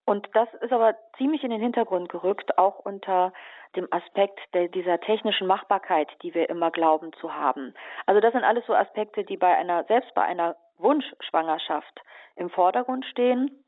Und 0.07 0.29
das 0.35 0.49
ist 0.61 0.73
aber 0.73 0.95
ziemlich 1.17 1.43
in 1.43 1.51
den 1.51 1.61
Hintergrund 1.61 2.09
gerückt, 2.11 2.59
auch 2.59 2.79
unter 2.79 3.33
dem 3.75 3.89
Aspekt 3.91 4.39
der, 4.53 4.69
dieser 4.69 5.01
technischen 5.01 5.47
Machbarkeit, 5.47 6.09
die 6.23 6.35
wir 6.35 6.49
immer 6.49 6.71
glauben 6.71 7.13
zu 7.15 7.35
haben. 7.35 7.75
Also 8.07 8.21
das 8.21 8.33
sind 8.33 8.45
alles 8.45 8.65
so 8.67 8.75
Aspekte, 8.75 9.25
die 9.25 9.37
bei 9.37 9.57
einer, 9.57 9.85
selbst 9.85 10.15
bei 10.15 10.23
einer 10.23 10.57
Wunschschwangerschaft 10.79 12.03
im 12.37 12.51
Vordergrund 12.51 13.05
stehen. 13.07 13.64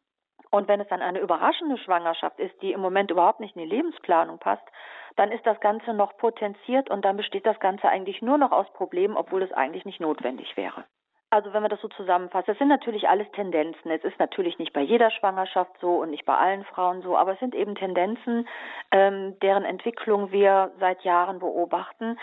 Und 0.50 0.68
wenn 0.68 0.80
es 0.80 0.88
dann 0.88 1.02
eine 1.02 1.20
überraschende 1.20 1.78
Schwangerschaft 1.78 2.38
ist, 2.38 2.60
die 2.62 2.72
im 2.72 2.80
Moment 2.80 3.10
überhaupt 3.10 3.40
nicht 3.40 3.56
in 3.56 3.62
die 3.62 3.74
Lebensplanung 3.76 4.38
passt, 4.38 4.66
dann 5.16 5.32
ist 5.32 5.46
das 5.46 5.58
Ganze 5.60 5.94
noch 5.94 6.16
potenziert 6.16 6.90
und 6.90 7.04
dann 7.04 7.16
besteht 7.16 7.46
das 7.46 7.58
Ganze 7.58 7.88
eigentlich 7.88 8.22
nur 8.22 8.38
noch 8.38 8.52
aus 8.52 8.70
Problemen, 8.74 9.16
obwohl 9.16 9.42
es 9.42 9.52
eigentlich 9.52 9.84
nicht 9.84 10.00
notwendig 10.00 10.56
wäre. 10.56 10.84
Also 11.30 11.52
wenn 11.52 11.62
man 11.62 11.70
das 11.70 11.80
so 11.80 11.88
zusammenfasst, 11.88 12.48
das 12.48 12.58
sind 12.58 12.68
natürlich 12.68 13.08
alles 13.08 13.30
Tendenzen. 13.32 13.90
Es 13.90 14.04
ist 14.04 14.18
natürlich 14.18 14.58
nicht 14.58 14.72
bei 14.72 14.80
jeder 14.80 15.10
Schwangerschaft 15.10 15.72
so 15.80 15.96
und 15.96 16.10
nicht 16.10 16.24
bei 16.24 16.36
allen 16.36 16.64
Frauen 16.64 17.02
so, 17.02 17.16
aber 17.16 17.32
es 17.32 17.40
sind 17.40 17.54
eben 17.54 17.74
Tendenzen, 17.74 18.46
ähm, 18.92 19.36
deren 19.40 19.64
Entwicklung 19.64 20.30
wir 20.30 20.70
seit 20.78 21.02
Jahren 21.02 21.40
beobachten. 21.40 22.18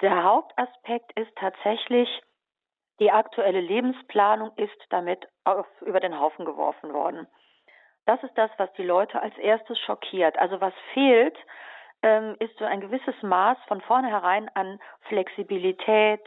Der 0.00 0.24
Hauptaspekt 0.24 1.12
ist 1.18 1.34
tatsächlich, 1.36 2.08
die 3.02 3.10
aktuelle 3.10 3.60
Lebensplanung 3.60 4.52
ist 4.54 4.78
damit 4.90 5.26
auf, 5.42 5.66
über 5.80 5.98
den 5.98 6.20
Haufen 6.20 6.44
geworfen 6.44 6.92
worden. 6.92 7.26
Das 8.06 8.22
ist 8.22 8.38
das, 8.38 8.48
was 8.58 8.72
die 8.74 8.84
Leute 8.84 9.20
als 9.20 9.36
erstes 9.38 9.76
schockiert. 9.80 10.38
Also 10.38 10.60
was 10.60 10.72
fehlt, 10.94 11.36
ähm, 12.04 12.36
ist 12.38 12.56
so 12.58 12.64
ein 12.64 12.80
gewisses 12.80 13.20
Maß 13.22 13.58
von 13.66 13.80
vornherein 13.80 14.48
an 14.54 14.78
Flexibilität, 15.08 16.24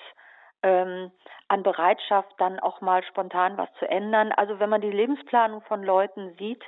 ähm, 0.64 1.12
an 1.48 1.64
Bereitschaft, 1.64 2.34
dann 2.40 2.60
auch 2.60 2.82
mal 2.82 3.06
spontan 3.06 3.58
was 3.58 3.70
zu 3.80 3.88
ändern. 3.88 4.34
Also 4.34 4.60
wenn 4.60 4.70
man 4.70 4.82
die 4.82 4.92
Lebensplanung 4.92 5.62
von 5.62 5.82
Leuten 5.82 6.36
sieht, 6.38 6.64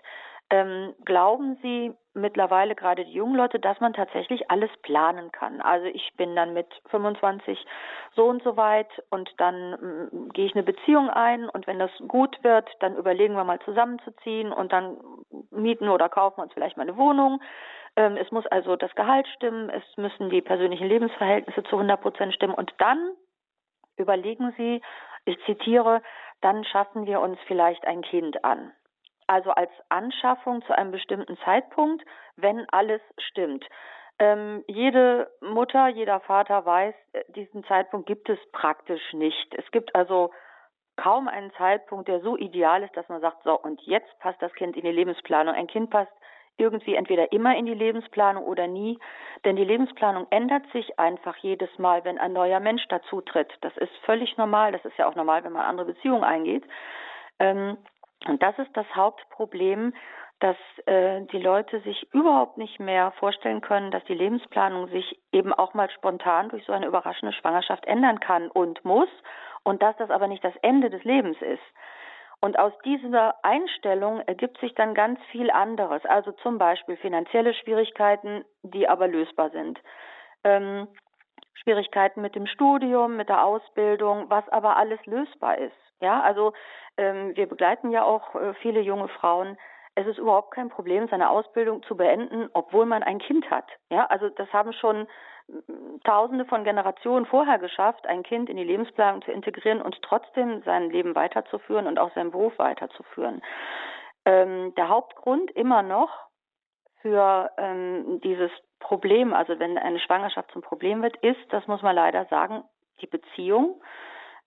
ähm, 0.49 0.95
glauben 1.03 1.57
sie 1.61 1.93
mittlerweile 2.17 2.75
gerade 2.75 3.05
die 3.05 3.13
jungen 3.13 3.35
Leute, 3.35 3.59
dass 3.59 3.79
man 3.79 3.93
tatsächlich 3.93 4.49
alles 4.51 4.69
planen 4.81 5.31
kann. 5.31 5.61
Also 5.61 5.85
ich 5.85 6.13
bin 6.17 6.35
dann 6.35 6.53
mit 6.53 6.67
25 6.89 7.57
so 8.15 8.25
und 8.25 8.43
so 8.43 8.57
weit 8.57 8.89
und 9.09 9.29
dann 9.37 9.71
mm, 9.71 10.29
gehe 10.33 10.45
ich 10.45 10.55
eine 10.55 10.63
Beziehung 10.63 11.09
ein 11.09 11.47
und 11.47 11.67
wenn 11.67 11.79
das 11.79 11.91
gut 12.07 12.37
wird, 12.43 12.69
dann 12.79 12.95
überlegen 12.95 13.35
wir 13.35 13.43
mal 13.43 13.59
zusammenzuziehen 13.59 14.51
und 14.51 14.71
dann 14.71 14.97
mieten 15.51 15.89
oder 15.89 16.09
kaufen 16.09 16.41
uns 16.41 16.53
vielleicht 16.53 16.77
mal 16.77 16.83
eine 16.83 16.97
Wohnung. 16.97 17.41
Ähm, 17.95 18.17
es 18.17 18.31
muss 18.31 18.45
also 18.47 18.75
das 18.75 18.93
Gehalt 18.95 19.27
stimmen, 19.35 19.69
es 19.69 19.83
müssen 19.95 20.29
die 20.29 20.41
persönlichen 20.41 20.87
Lebensverhältnisse 20.87 21.63
zu 21.63 21.75
100 21.75 22.01
Prozent 22.01 22.33
stimmen 22.33 22.53
und 22.53 22.73
dann 22.79 23.11
überlegen 23.97 24.53
Sie, 24.57 24.81
ich 25.25 25.37
zitiere, 25.45 26.01
dann 26.41 26.63
schaffen 26.63 27.05
wir 27.05 27.19
uns 27.19 27.37
vielleicht 27.47 27.85
ein 27.85 28.01
Kind 28.01 28.43
an 28.43 28.71
also 29.27 29.51
als 29.51 29.71
Anschaffung 29.89 30.61
zu 30.63 30.77
einem 30.77 30.91
bestimmten 30.91 31.37
Zeitpunkt, 31.45 32.03
wenn 32.35 32.67
alles 32.69 33.01
stimmt. 33.17 33.65
Ähm, 34.19 34.63
jede 34.67 35.29
Mutter, 35.41 35.89
jeder 35.89 36.19
Vater 36.21 36.65
weiß, 36.65 36.95
äh, 37.13 37.23
diesen 37.33 37.63
Zeitpunkt 37.65 38.07
gibt 38.07 38.29
es 38.29 38.39
praktisch 38.51 39.13
nicht. 39.13 39.53
Es 39.53 39.69
gibt 39.71 39.93
also 39.95 40.31
kaum 40.95 41.27
einen 41.27 41.51
Zeitpunkt, 41.53 42.07
der 42.07 42.21
so 42.21 42.35
ideal 42.35 42.81
ist, 42.81 42.97
dass 42.97 43.07
man 43.09 43.21
sagt, 43.21 43.43
so, 43.43 43.59
und 43.59 43.79
jetzt 43.83 44.17
passt 44.19 44.41
das 44.41 44.51
Kind 44.53 44.75
in 44.75 44.83
die 44.83 44.91
Lebensplanung. 44.91 45.53
Ein 45.53 45.67
Kind 45.67 45.91
passt 45.91 46.11
irgendwie 46.57 46.95
entweder 46.95 47.31
immer 47.31 47.55
in 47.55 47.67
die 47.67 47.75
Lebensplanung 47.75 48.43
oder 48.43 48.65
nie, 48.65 48.97
denn 49.45 49.55
die 49.55 49.63
Lebensplanung 49.63 50.25
ändert 50.31 50.63
sich 50.73 50.97
einfach 50.97 51.37
jedes 51.37 51.69
Mal, 51.77 52.03
wenn 52.03 52.17
ein 52.17 52.33
neuer 52.33 52.59
Mensch 52.59 52.87
dazutritt. 52.87 53.53
Das 53.61 53.77
ist 53.77 53.95
völlig 54.05 54.35
normal, 54.37 54.71
das 54.71 54.83
ist 54.83 54.97
ja 54.97 55.07
auch 55.07 55.13
normal, 55.13 55.43
wenn 55.43 55.53
man 55.53 55.65
andere 55.65 55.93
Beziehungen 55.93 56.23
eingeht. 56.23 56.63
Ähm, 57.37 57.77
und 58.27 58.41
das 58.43 58.57
ist 58.59 58.75
das 58.75 58.87
Hauptproblem, 58.95 59.93
dass 60.39 60.57
äh, 60.85 61.21
die 61.31 61.39
Leute 61.39 61.79
sich 61.81 62.07
überhaupt 62.13 62.57
nicht 62.57 62.79
mehr 62.79 63.11
vorstellen 63.19 63.61
können, 63.61 63.89
dass 63.91 64.03
die 64.05 64.13
Lebensplanung 64.13 64.87
sich 64.89 65.19
eben 65.31 65.51
auch 65.51 65.73
mal 65.73 65.89
spontan 65.89 66.49
durch 66.49 66.63
so 66.65 66.73
eine 66.73 66.85
überraschende 66.85 67.33
Schwangerschaft 67.33 67.85
ändern 67.85 68.19
kann 68.19 68.49
und 68.49 68.85
muss 68.85 69.09
und 69.63 69.81
dass 69.81 69.97
das 69.97 70.11
aber 70.11 70.27
nicht 70.27 70.43
das 70.43 70.55
Ende 70.61 70.89
des 70.89 71.03
Lebens 71.03 71.37
ist. 71.41 71.63
Und 72.39 72.59
aus 72.59 72.71
dieser 72.85 73.43
Einstellung 73.43 74.21
ergibt 74.21 74.59
sich 74.59 74.75
dann 74.75 74.93
ganz 74.93 75.19
viel 75.31 75.49
anderes, 75.49 76.05
also 76.05 76.31
zum 76.33 76.59
Beispiel 76.59 76.95
finanzielle 76.97 77.55
Schwierigkeiten, 77.55 78.45
die 78.61 78.87
aber 78.87 79.07
lösbar 79.07 79.49
sind. 79.49 79.79
Ähm, 80.43 80.87
Schwierigkeiten 81.67 82.21
mit 82.21 82.33
dem 82.33 82.47
Studium, 82.47 83.17
mit 83.17 83.27
der 83.27 83.43
Ausbildung, 83.43 84.29
was 84.29 84.47
aber 84.49 84.77
alles 84.77 85.05
lösbar 85.05 85.57
ist. 85.57 85.75
Ja, 85.99 86.21
also 86.21 86.53
ähm, 86.95 87.35
wir 87.35 87.45
begleiten 87.45 87.91
ja 87.91 88.05
auch 88.05 88.35
äh, 88.35 88.53
viele 88.61 88.79
junge 88.79 89.09
Frauen. 89.09 89.57
Es 89.95 90.07
ist 90.07 90.17
überhaupt 90.17 90.51
kein 90.51 90.69
Problem, 90.69 91.09
seine 91.09 91.29
Ausbildung 91.29 91.83
zu 91.83 91.97
beenden, 91.97 92.49
obwohl 92.53 92.85
man 92.85 93.03
ein 93.03 93.19
Kind 93.19 93.51
hat. 93.51 93.65
Ja, 93.89 94.05
also 94.05 94.29
das 94.29 94.51
haben 94.53 94.71
schon 94.71 95.07
mm, 95.49 95.97
Tausende 96.05 96.45
von 96.45 96.63
Generationen 96.63 97.25
vorher 97.25 97.59
geschafft, 97.59 98.07
ein 98.07 98.23
Kind 98.23 98.49
in 98.49 98.55
die 98.55 98.63
Lebensplanung 98.63 99.21
zu 99.23 99.33
integrieren 99.33 99.81
und 99.81 100.01
trotzdem 100.03 100.61
sein 100.63 100.89
Leben 100.89 101.15
weiterzuführen 101.15 101.85
und 101.87 101.99
auch 101.99 102.13
seinen 102.13 102.31
Beruf 102.31 102.57
weiterzuführen. 102.59 103.41
Ähm, 104.23 104.73
der 104.75 104.87
Hauptgrund 104.87 105.51
immer 105.51 105.81
noch 105.81 106.11
für 107.01 107.51
ähm, 107.57 108.21
dieses 108.23 108.51
Problem, 108.79 109.33
also 109.33 109.59
wenn 109.59 109.77
eine 109.77 109.99
Schwangerschaft 109.99 110.51
zum 110.51 110.61
Problem 110.61 111.01
wird, 111.01 111.17
ist, 111.17 111.41
das 111.49 111.67
muss 111.67 111.81
man 111.81 111.95
leider 111.95 112.25
sagen, 112.25 112.63
die 113.01 113.07
Beziehung. 113.07 113.81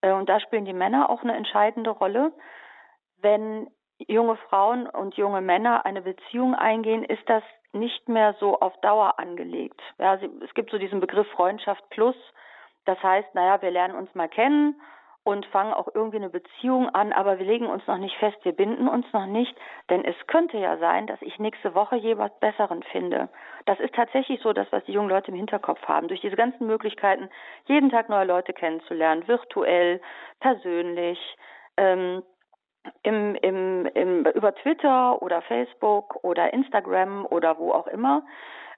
Äh, 0.00 0.12
und 0.12 0.28
da 0.28 0.40
spielen 0.40 0.64
die 0.64 0.72
Männer 0.72 1.10
auch 1.10 1.22
eine 1.22 1.37
entscheidende 1.37 1.90
Rolle. 1.90 2.32
Wenn 3.18 3.68
junge 3.99 4.37
Frauen 4.37 4.87
und 4.87 5.16
junge 5.16 5.40
Männer 5.40 5.84
eine 5.84 6.02
Beziehung 6.02 6.54
eingehen, 6.54 7.04
ist 7.04 7.28
das 7.28 7.42
nicht 7.72 8.08
mehr 8.08 8.34
so 8.40 8.58
auf 8.58 8.76
Dauer 8.80 9.18
angelegt. 9.18 9.80
Ja, 9.99 10.14
es 10.14 10.54
gibt 10.54 10.70
so 10.70 10.78
diesen 10.78 11.00
Begriff 11.00 11.28
Freundschaft 11.32 11.88
plus. 11.90 12.16
Das 12.87 13.00
heißt, 13.02 13.34
naja, 13.34 13.60
wir 13.62 13.70
lernen 13.70 13.94
uns 13.94 14.12
mal 14.14 14.28
kennen 14.28 14.80
und 15.30 15.46
fangen 15.46 15.72
auch 15.72 15.87
irgendwie 15.94 16.16
eine 16.16 16.28
Beziehung 16.28 16.88
an, 16.88 17.12
aber 17.12 17.38
wir 17.38 17.46
legen 17.46 17.66
uns 17.66 17.87
noch 17.87 17.99
nicht 17.99 18.16
fest, 18.16 18.37
wir 18.42 18.52
binden 18.52 18.88
uns 18.88 19.06
noch 19.12 19.26
nicht, 19.26 19.54
denn 19.88 20.04
es 20.04 20.16
könnte 20.26 20.58
ja 20.58 20.76
sein, 20.78 21.06
dass 21.06 21.22
ich 21.22 21.38
nächste 21.38 21.72
Woche 21.76 21.94
jemand 21.94 22.40
Besseren 22.40 22.82
finde. 22.82 23.28
Das 23.64 23.78
ist 23.78 23.94
tatsächlich 23.94 24.40
so 24.42 24.52
das, 24.52 24.66
was 24.72 24.84
die 24.87 24.92
jungen 24.92 25.08
Leute 25.08 25.30
im 25.30 25.37
Hinterkopf 25.37 25.80
haben. 25.87 26.08
Durch 26.08 26.20
diese 26.20 26.34
ganzen 26.34 26.66
Möglichkeiten, 26.66 27.30
jeden 27.66 27.90
Tag 27.90 28.08
neue 28.08 28.25
Leute 28.25 28.52
kennenzulernen, 28.52 29.28
virtuell, 29.28 30.00
persönlich, 30.40 31.18
ähm, 31.76 32.25
im, 33.04 33.37
im, 33.37 33.87
im, 33.94 34.26
über 34.26 34.52
Twitter 34.56 35.22
oder 35.22 35.42
Facebook 35.42 36.25
oder 36.25 36.52
Instagram 36.52 37.25
oder 37.26 37.56
wo 37.58 37.70
auch 37.70 37.87
immer, 37.87 38.25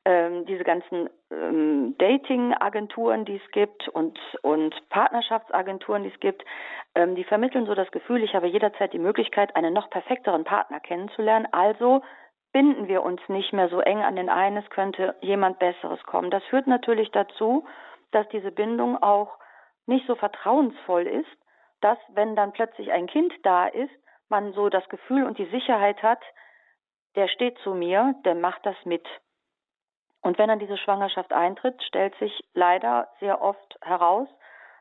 ähm, 0.04 0.44
diese 0.44 0.64
ganzen 0.64 1.09
ähm, 1.33 1.97
Dating-Agenturen, 1.99 3.25
die 3.25 3.37
es 3.37 3.51
gibt 3.53 3.89
und, 3.89 4.19
und 4.43 4.75
Partnerschaftsagenturen, 4.91 6.03
die 6.03 6.11
es 6.11 6.21
gibt, 6.21 6.45
ähm, 6.95 7.15
die 7.15 7.25
vermitteln 7.25 7.67
so 7.67 7.75
das 7.75 7.91
Gefühl, 7.91 8.23
ich 8.23 8.35
habe 8.35 8.47
jederzeit 8.47 8.93
die 8.93 8.99
Möglichkeit, 8.99 9.57
einen 9.57 9.73
noch 9.73 9.91
perfekteren 9.91 10.45
Partner 10.45 10.81
kennenzulernen. 10.81 11.49
Also 11.53 12.03
binden 12.53 12.87
wir 12.89 13.03
uns 13.03 13.21
nicht 13.29 13.53
mehr 13.53 13.69
so 13.69 13.81
eng 13.81 14.03
an 14.03 14.17
den 14.17 14.29
einen, 14.29 14.59
es 14.59 14.71
könnte 14.71 15.17
jemand 15.21 15.59
Besseres 15.59 16.03
kommen. 16.05 16.31
Das 16.31 16.45
führt 16.45 16.67
natürlich 16.67 17.11
dazu, 17.11 17.65
dass 18.11 18.29
diese 18.29 18.53
Bindung 18.53 19.03
auch 19.03 19.39
nicht 19.87 20.07
so 20.07 20.15
vertrauensvoll 20.15 21.07
ist, 21.07 21.31
dass 21.81 21.99
wenn 22.15 22.37
dann 22.37 22.53
plötzlich 22.53 22.93
ein 22.93 23.07
Kind 23.07 23.33
da 23.43 23.67
ist, 23.67 23.91
man 24.29 24.53
so 24.53 24.69
das 24.69 24.89
Gefühl 24.89 25.25
und 25.25 25.39
die 25.39 25.47
Sicherheit 25.47 26.03
hat, 26.03 26.21
der 27.17 27.29
steht 27.29 27.59
zu 27.59 27.75
mir, 27.75 28.15
der 28.25 28.35
macht 28.35 28.65
das 28.65 28.77
mit. 28.85 29.07
Und 30.23 30.38
wenn 30.38 30.49
dann 30.49 30.61
diese 30.61 30.79
Schwangerschaft 30.79 31.33
eintritt, 31.33 31.83
stellt 31.83 32.14
sich 32.17 32.45
leider 32.55 33.09
sehr 33.21 33.43
oft 33.43 33.79
heraus, 33.83 34.29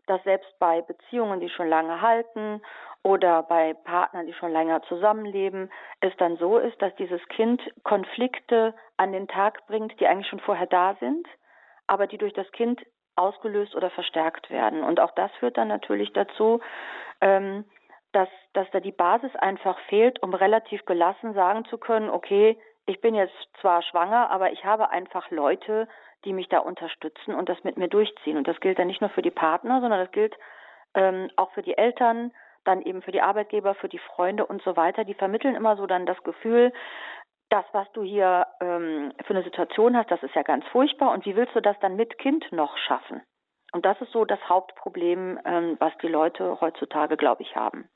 dass 0.07 0.23
selbst 0.23 0.57
bei 0.59 0.81
Beziehungen, 0.81 1.39
die 1.39 1.49
schon 1.49 1.67
lange 1.67 2.01
halten 2.01 2.61
oder 3.03 3.43
bei 3.43 3.73
Partnern, 3.73 4.27
die 4.27 4.33
schon 4.33 4.51
länger 4.51 4.81
zusammenleben, 4.83 5.71
es 5.99 6.15
dann 6.17 6.37
so 6.37 6.57
ist, 6.57 6.79
dass 6.81 6.95
dieses 6.95 7.21
Kind 7.29 7.61
Konflikte 7.83 8.73
an 8.97 9.11
den 9.11 9.27
Tag 9.27 9.65
bringt, 9.67 9.99
die 9.99 10.07
eigentlich 10.07 10.27
schon 10.27 10.39
vorher 10.39 10.67
da 10.67 10.95
sind, 10.99 11.27
aber 11.87 12.07
die 12.07 12.17
durch 12.17 12.33
das 12.33 12.51
Kind 12.51 12.81
ausgelöst 13.15 13.75
oder 13.75 13.89
verstärkt 13.89 14.49
werden. 14.49 14.83
Und 14.83 14.99
auch 14.99 15.11
das 15.11 15.31
führt 15.39 15.57
dann 15.57 15.67
natürlich 15.67 16.13
dazu, 16.13 16.61
ähm, 17.19 17.65
dass, 18.11 18.29
dass 18.53 18.69
da 18.71 18.79
die 18.79 18.91
Basis 18.91 19.35
einfach 19.35 19.79
fehlt, 19.87 20.21
um 20.21 20.33
relativ 20.33 20.85
gelassen 20.85 21.33
sagen 21.33 21.65
zu 21.65 21.77
können, 21.77 22.09
okay, 22.09 22.57
ich 22.85 23.01
bin 23.01 23.15
jetzt 23.15 23.35
zwar 23.59 23.81
schwanger, 23.83 24.29
aber 24.29 24.51
ich 24.51 24.65
habe 24.65 24.89
einfach 24.89 25.29
Leute, 25.31 25.87
die 26.25 26.33
mich 26.33 26.49
da 26.49 26.59
unterstützen 26.59 27.33
und 27.33 27.49
das 27.49 27.63
mit 27.63 27.77
mir 27.77 27.87
durchziehen. 27.87 28.37
Und 28.37 28.47
das 28.47 28.59
gilt 28.59 28.79
dann 28.79 28.87
nicht 28.87 29.01
nur 29.01 29.09
für 29.09 29.21
die 29.21 29.31
Partner, 29.31 29.81
sondern 29.81 29.99
das 29.99 30.11
gilt 30.11 30.35
ähm, 30.93 31.29
auch 31.35 31.51
für 31.53 31.61
die 31.61 31.77
Eltern, 31.77 32.31
dann 32.63 32.81
eben 32.81 33.01
für 33.01 33.11
die 33.11 33.21
Arbeitgeber, 33.21 33.75
für 33.75 33.89
die 33.89 33.99
Freunde 33.99 34.45
und 34.45 34.61
so 34.63 34.75
weiter. 34.75 35.03
Die 35.03 35.13
vermitteln 35.13 35.55
immer 35.55 35.77
so 35.77 35.87
dann 35.87 36.05
das 36.05 36.21
Gefühl, 36.23 36.73
das, 37.49 37.65
was 37.73 37.91
du 37.93 38.03
hier 38.03 38.47
ähm, 38.61 39.13
für 39.25 39.33
eine 39.33 39.43
Situation 39.43 39.97
hast, 39.97 40.09
das 40.09 40.23
ist 40.23 40.35
ja 40.35 40.43
ganz 40.43 40.65
furchtbar. 40.67 41.11
Und 41.11 41.25
wie 41.25 41.35
willst 41.35 41.55
du 41.55 41.61
das 41.61 41.77
dann 41.79 41.95
mit 41.95 42.17
Kind 42.17 42.49
noch 42.51 42.77
schaffen? 42.77 43.21
Und 43.73 43.85
das 43.85 43.99
ist 44.01 44.11
so 44.11 44.25
das 44.25 44.39
Hauptproblem, 44.47 45.39
ähm, 45.45 45.75
was 45.79 45.93
die 46.01 46.07
Leute 46.07 46.59
heutzutage, 46.61 47.17
glaube 47.17 47.41
ich, 47.43 47.55
haben. 47.55 47.89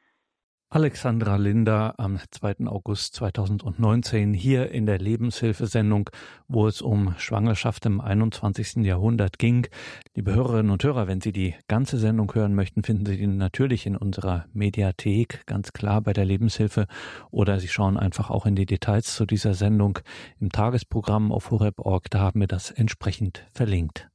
Alexandra 0.71 1.35
Linder 1.37 1.93
am 1.99 2.19
2. 2.31 2.65
August 2.65 3.13
2019 3.15 4.33
hier 4.33 4.71
in 4.71 4.87
der 4.87 4.97
Lebenshilfesendung, 4.97 6.09
wo 6.47 6.67
es 6.67 6.81
um 6.81 7.13
Schwangerschaft 7.17 7.85
im 7.85 8.01
21. 8.01 8.77
Jahrhundert 8.77 9.37
ging. 9.37 9.67
Liebe 10.15 10.33
Hörerinnen 10.33 10.71
und 10.71 10.83
Hörer, 10.83 11.07
wenn 11.07 11.21
Sie 11.21 11.31
die 11.31 11.53
ganze 11.67 11.97
Sendung 11.97 12.33
hören 12.33 12.55
möchten, 12.55 12.83
finden 12.83 13.05
Sie 13.05 13.15
die 13.15 13.27
natürlich 13.27 13.85
in 13.85 13.95
unserer 13.95 14.45
Mediathek, 14.53 15.45
ganz 15.45 15.71
klar 15.71 16.01
bei 16.01 16.13
der 16.13 16.25
Lebenshilfe, 16.25 16.87
oder 17.29 17.59
Sie 17.59 17.67
schauen 17.69 17.95
einfach 17.95 18.31
auch 18.31 18.47
in 18.47 18.55
die 18.55 18.65
Details 18.65 19.15
zu 19.15 19.25
dieser 19.25 19.53
Sendung 19.53 19.99
im 20.39 20.51
Tagesprogramm 20.51 21.31
auf 21.31 21.51
horeb.org, 21.51 22.09
da 22.09 22.19
haben 22.19 22.39
wir 22.39 22.47
das 22.47 22.71
entsprechend 22.71 23.45
verlinkt. 23.53 24.09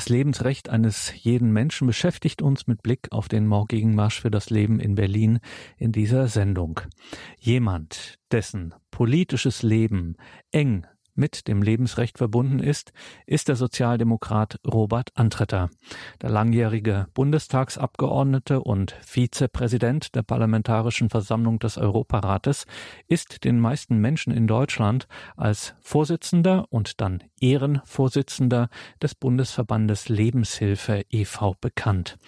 Das 0.00 0.08
Lebensrecht 0.08 0.70
eines 0.70 1.12
jeden 1.22 1.52
Menschen 1.52 1.86
beschäftigt 1.86 2.40
uns 2.40 2.66
mit 2.66 2.82
Blick 2.82 3.08
auf 3.10 3.28
den 3.28 3.46
morgigen 3.46 3.94
Marsch 3.94 4.18
für 4.18 4.30
das 4.30 4.48
Leben 4.48 4.80
in 4.80 4.94
Berlin 4.94 5.40
in 5.76 5.92
dieser 5.92 6.26
Sendung. 6.26 6.80
Jemand, 7.38 8.18
dessen 8.32 8.72
politisches 8.90 9.62
Leben 9.62 10.16
eng 10.52 10.86
mit 11.14 11.48
dem 11.48 11.62
Lebensrecht 11.62 12.18
verbunden 12.18 12.58
ist, 12.58 12.92
ist 13.26 13.48
der 13.48 13.56
Sozialdemokrat 13.56 14.58
Robert 14.66 15.10
Antretter. 15.14 15.70
Der 16.22 16.30
langjährige 16.30 17.06
Bundestagsabgeordnete 17.14 18.60
und 18.60 18.92
Vizepräsident 19.02 20.14
der 20.14 20.22
Parlamentarischen 20.22 21.10
Versammlung 21.10 21.58
des 21.58 21.78
Europarates 21.78 22.66
ist 23.06 23.44
den 23.44 23.60
meisten 23.60 23.98
Menschen 23.98 24.32
in 24.32 24.46
Deutschland 24.46 25.08
als 25.36 25.74
Vorsitzender 25.80 26.66
und 26.70 27.00
dann 27.00 27.22
Ehrenvorsitzender 27.40 28.68
des 29.02 29.14
Bundesverbandes 29.14 30.08
Lebenshilfe 30.08 31.04
e.V. 31.10 31.56
bekannt. 31.60 32.18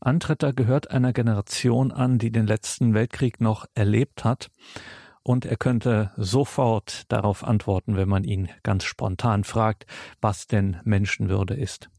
Antretter 0.00 0.52
gehört 0.52 0.90
einer 0.90 1.12
Generation 1.12 1.92
an, 1.92 2.18
die 2.18 2.30
den 2.30 2.46
letzten 2.46 2.94
Weltkrieg 2.94 3.40
noch 3.40 3.66
erlebt 3.74 4.24
hat 4.24 4.50
und 5.28 5.44
er 5.44 5.58
könnte 5.58 6.10
sofort 6.16 7.12
darauf 7.12 7.44
antworten, 7.44 7.98
wenn 7.98 8.08
man 8.08 8.24
ihn 8.24 8.48
ganz 8.62 8.84
spontan 8.84 9.44
fragt, 9.44 9.84
was 10.22 10.46
denn 10.46 10.78
Menschenwürde 10.84 11.52
ist. 11.52 11.90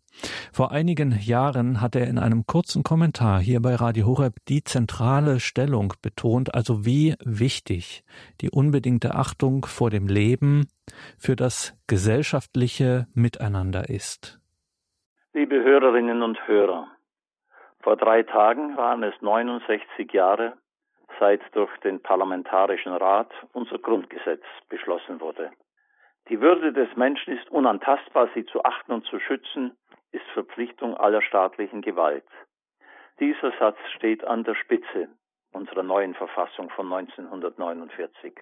Vor 0.52 0.72
einigen 0.72 1.12
Jahren 1.12 1.80
hat 1.80 1.96
er 1.96 2.08
in 2.08 2.18
einem 2.18 2.48
kurzen 2.48 2.82
Kommentar 2.82 3.40
hier 3.40 3.62
bei 3.62 3.76
Radio 3.76 4.08
Horeb 4.08 4.34
die 4.48 4.64
zentrale 4.64 5.40
Stellung 5.40 5.94
betont, 6.02 6.56
also 6.56 6.88
wie 6.88 7.14
wichtig 7.24 8.04
die 8.42 8.50
unbedingte 8.50 9.14
Achtung 9.14 9.64
vor 9.64 9.92
dem 9.92 10.08
Leben 10.08 10.68
für 11.20 11.36
das 11.36 11.78
gesellschaftliche 11.86 13.06
Miteinander 13.14 13.90
ist. 13.90 14.40
Liebe 15.34 15.64
Hörerinnen 15.64 16.24
und 16.24 16.48
Hörer, 16.48 16.88
vor 17.82 17.96
drei 17.96 18.24
Tagen 18.24 18.76
waren 18.76 19.04
es 19.04 19.14
69 19.22 20.12
Jahre 20.12 20.54
seit 21.20 21.42
durch 21.56 21.76
den 21.80 22.02
Parlamentarischen 22.02 22.94
Rat 22.94 23.32
unser 23.54 23.78
Grundgesetz 23.78 24.44
beschlossen 24.70 25.20
wurde. 25.20 25.52
Die 26.30 26.42
Würde 26.42 26.74
des 26.74 26.96
Menschen 26.96 27.38
ist 27.38 27.50
unantastbar, 27.50 28.30
sie 28.34 28.46
zu 28.46 28.64
achten 28.64 28.92
und 28.92 29.06
zu 29.06 29.20
schützen, 29.20 29.76
ist 30.12 30.26
Verpflichtung 30.34 30.96
aller 30.96 31.22
staatlichen 31.22 31.82
Gewalt. 31.82 32.26
Dieser 33.20 33.52
Satz 33.60 33.78
steht 33.96 34.24
an 34.24 34.44
der 34.44 34.56
Spitze 34.56 35.10
unserer 35.52 35.84
neuen 35.84 36.14
Verfassung 36.14 36.70
von 36.70 36.92
1949. 36.92 38.40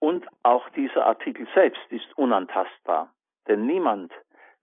Und 0.00 0.26
auch 0.42 0.68
dieser 0.70 1.06
Artikel 1.06 1.46
selbst 1.54 1.80
ist 1.90 2.16
unantastbar, 2.18 3.12
denn 3.48 3.66
niemand, 3.66 4.12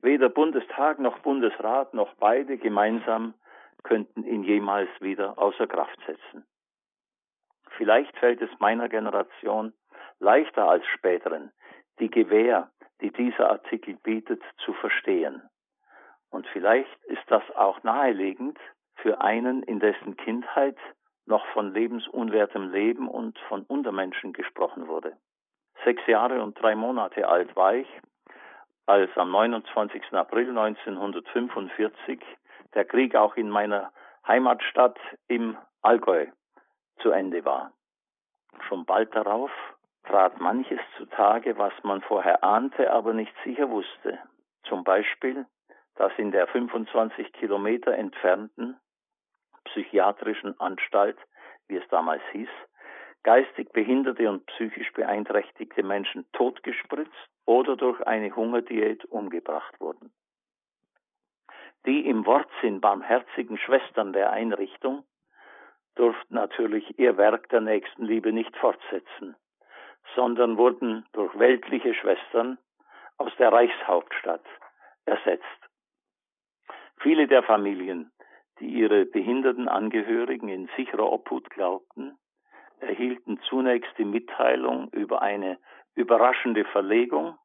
weder 0.02 0.30
Bundestag 0.30 1.00
noch 1.00 1.18
Bundesrat 1.20 1.94
noch 1.94 2.14
beide 2.20 2.58
gemeinsam, 2.58 3.34
könnten 3.84 4.24
ihn 4.24 4.44
jemals 4.44 4.90
wieder 5.00 5.38
außer 5.38 5.68
Kraft 5.68 6.00
setzen. 6.06 6.46
Vielleicht 7.78 8.16
fällt 8.18 8.42
es 8.42 8.50
meiner 8.60 8.90
Generation 8.90 9.74
leichter 10.20 10.68
als 10.68 10.86
späteren, 10.88 11.52
die 12.00 12.10
Gewähr, 12.10 12.70
die 13.02 13.12
dieser 13.12 13.50
Artikel 13.50 13.96
bietet, 13.96 14.42
zu 14.64 14.74
verstehen. 14.74 15.42
Und 16.30 16.48
vielleicht 16.48 17.04
ist 17.06 17.24
das 17.28 17.44
auch 17.56 17.84
naheliegend 17.84 18.60
für 18.96 19.22
einen, 19.22 19.64
in 19.64 19.80
dessen 19.80 20.16
Kindheit 20.18 20.78
noch 21.26 21.46
von 21.48 21.74
lebensunwertem 21.74 22.72
Leben 22.72 23.08
und 23.08 23.38
von 23.48 23.64
Untermenschen 23.64 24.34
gesprochen 24.34 24.88
wurde. 24.88 25.16
Sechs 25.84 26.06
Jahre 26.08 26.42
und 26.42 26.62
drei 26.62 26.76
Monate 26.76 27.28
alt 27.28 27.56
war 27.56 27.76
ich, 27.76 27.88
als 28.86 29.10
am 29.16 29.32
29. 29.32 30.14
April 30.14 30.50
1945 30.50 32.22
der 32.74 32.86
Krieg 32.86 33.16
auch 33.16 33.36
in 33.36 33.50
meiner 33.50 33.92
Heimatstadt 34.28 35.00
im 35.28 35.58
Allgäu 35.82 36.28
zu 37.00 37.12
Ende 37.12 37.46
war. 37.46 37.72
Schon 38.68 38.86
bald 38.86 39.14
darauf 39.16 39.52
trat 40.04 40.40
manches 40.40 40.80
zutage, 40.98 41.58
was 41.58 41.74
man 41.84 42.02
vorher 42.02 42.44
ahnte, 42.44 42.92
aber 42.92 43.14
nicht 43.14 43.34
sicher 43.44 43.70
wusste. 43.70 44.20
Zum 44.64 44.84
Beispiel, 44.84 45.46
dass 45.96 46.12
in 46.18 46.32
der 46.32 46.48
25 46.48 47.32
Kilometer 47.34 47.94
entfernten 47.94 48.78
psychiatrischen 49.66 50.60
Anstalt, 50.60 51.18
wie 51.68 51.78
es 51.78 51.88
damals 51.90 52.22
hieß, 52.32 52.50
geistig 53.24 53.72
behinderte 53.72 54.30
und 54.30 54.46
psychisch 54.48 54.92
beeinträchtigte 54.94 55.84
Menschen 55.84 56.26
totgespritzt 56.34 57.30
oder 57.46 57.78
durch 57.78 58.02
eine 58.06 58.36
Hungerdiät 58.36 59.06
umgebracht 59.06 59.80
wurden. 59.80 60.12
Die 61.86 62.06
im 62.08 62.26
Wortsinn 62.26 62.82
barmherzigen 62.82 63.58
Schwestern 63.58 64.14
der 64.14 64.32
Einrichtung 64.32 65.04
durften 65.96 66.36
natürlich 66.36 66.98
ihr 66.98 67.18
Werk 67.18 67.50
der 67.50 67.62
Nächstenliebe 67.62 68.32
nicht 68.32 68.56
fortsetzen, 68.58 69.36
sondern 70.16 70.58
wurden 70.58 71.06
durch 71.14 71.38
weltliche 71.38 71.94
Schwestern 71.94 72.58
aus 73.18 73.32
der 73.38 73.52
Reichshauptstadt 73.52 74.46
ersetzt. 75.06 75.46
Viele 77.00 77.28
der 77.28 77.44
Familien, 77.44 78.12
die 78.60 78.68
ihre 78.68 79.06
behinderten 79.06 79.68
Angehörigen 79.68 80.48
in 80.48 80.70
sicherer 80.76 81.12
Obhut 81.12 81.50
glaubten, 81.50 82.18
erhielten 82.80 83.40
zunächst 83.50 83.92
die 83.98 84.06
Mitteilung 84.06 84.90
über 84.90 85.22
eine 85.22 85.58
überraschende 85.96 86.66
Verlegung. 86.66 87.38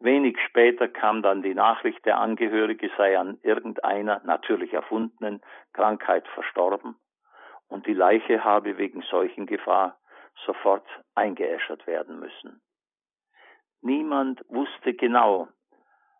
Wenig 0.00 0.38
später 0.46 0.88
kam 0.88 1.22
dann 1.22 1.42
die 1.42 1.54
Nachricht, 1.54 2.04
der 2.04 2.18
Angehörige 2.18 2.90
sei 2.96 3.18
an 3.18 3.38
irgendeiner 3.42 4.20
natürlich 4.24 4.72
erfundenen 4.72 5.40
Krankheit 5.72 6.26
verstorben 6.28 6.96
und 7.68 7.86
die 7.86 7.94
Leiche 7.94 8.44
habe 8.44 8.78
wegen 8.78 9.02
Seuchengefahr 9.02 9.98
sofort 10.46 10.86
eingeäschert 11.14 11.86
werden 11.86 12.18
müssen. 12.20 12.60
Niemand 13.80 14.44
wusste 14.48 14.94
genau, 14.94 15.48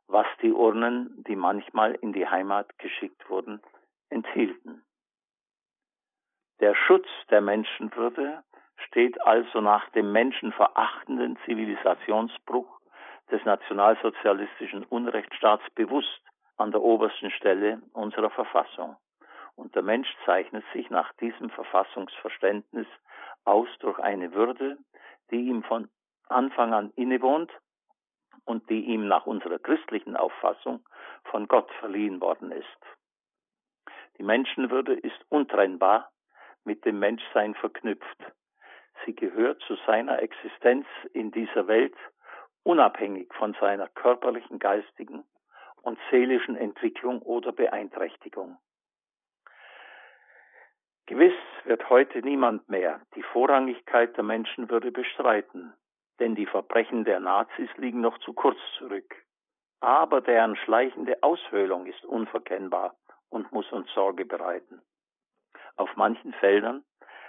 was 0.06 0.26
die 0.42 0.52
Urnen, 0.52 1.24
die 1.26 1.36
manchmal 1.36 1.94
in 1.94 2.12
die 2.12 2.26
Heimat 2.26 2.78
geschickt 2.78 3.28
wurden, 3.28 3.62
enthielten. 4.10 4.84
Der 6.60 6.74
Schutz 6.74 7.08
der 7.30 7.40
Menschenwürde 7.40 8.44
steht 8.76 9.20
also 9.22 9.60
nach 9.60 9.88
dem 9.90 10.12
menschenverachtenden 10.12 11.38
Zivilisationsbruch 11.44 12.80
des 13.30 13.44
nationalsozialistischen 13.44 14.84
Unrechtsstaats 14.84 15.64
bewusst 15.74 16.20
an 16.56 16.70
der 16.70 16.82
obersten 16.82 17.30
Stelle 17.30 17.82
unserer 17.92 18.30
Verfassung. 18.30 18.96
Und 19.56 19.74
der 19.74 19.82
Mensch 19.82 20.08
zeichnet 20.24 20.64
sich 20.72 20.90
nach 20.90 21.12
diesem 21.14 21.50
Verfassungsverständnis 21.50 22.86
aus 23.44 23.68
durch 23.80 23.98
eine 23.98 24.32
Würde, 24.32 24.78
die 25.30 25.48
ihm 25.48 25.62
von 25.62 25.88
Anfang 26.28 26.72
an 26.72 26.90
innewohnt 26.96 27.50
und 28.44 28.68
die 28.68 28.84
ihm 28.86 29.06
nach 29.06 29.26
unserer 29.26 29.58
christlichen 29.58 30.16
Auffassung 30.16 30.84
von 31.24 31.48
Gott 31.48 31.70
verliehen 31.80 32.20
worden 32.20 32.50
ist. 32.50 32.66
Die 34.18 34.22
Menschenwürde 34.22 34.94
ist 34.94 35.24
untrennbar 35.28 36.10
mit 36.64 36.84
dem 36.84 36.98
Menschsein 36.98 37.54
verknüpft. 37.54 38.18
Sie 39.04 39.14
gehört 39.14 39.60
zu 39.62 39.76
seiner 39.86 40.20
Existenz 40.20 40.86
in 41.12 41.30
dieser 41.30 41.66
Welt 41.66 41.96
unabhängig 42.62 43.32
von 43.34 43.54
seiner 43.60 43.88
körperlichen, 43.88 44.58
geistigen 44.58 45.24
und 45.82 45.98
seelischen 46.10 46.56
Entwicklung 46.56 47.20
oder 47.22 47.52
Beeinträchtigung. 47.52 48.56
Gewiss 51.06 51.34
wird 51.64 51.90
heute 51.90 52.20
niemand 52.20 52.66
mehr 52.70 53.00
die 53.14 53.22
Vorrangigkeit 53.22 54.16
der 54.16 54.24
Menschenwürde 54.24 54.90
bestreiten, 54.90 55.74
denn 56.18 56.34
die 56.34 56.46
Verbrechen 56.46 57.04
der 57.04 57.20
Nazis 57.20 57.68
liegen 57.76 58.00
noch 58.00 58.16
zu 58.18 58.32
kurz 58.32 58.58
zurück. 58.78 59.14
Aber 59.80 60.22
deren 60.22 60.56
schleichende 60.56 61.22
Aushöhlung 61.22 61.84
ist 61.84 62.06
unverkennbar 62.06 62.94
und 63.28 63.52
muss 63.52 63.70
uns 63.70 63.92
Sorge 63.92 64.24
bereiten. 64.24 64.80
Auf 65.76 65.94
manchen 65.96 66.32
Feldern 66.34 66.84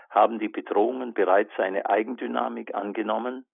haben 0.10 0.40
die 0.40 0.48
Bedrohungen 0.48 1.14
bereits 1.14 1.52
eine 1.60 1.90
Eigendynamik 1.90 2.74
angenommen, 2.74 3.46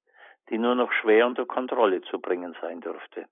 die 0.50 0.60
nur 0.60 0.76
noch 0.76 0.92
schwer 0.92 1.26
unter 1.26 1.48
Kontrolle 1.48 2.02
zu 2.02 2.20
bringen 2.20 2.56
sein 2.62 2.80
dürfte. 2.82 3.26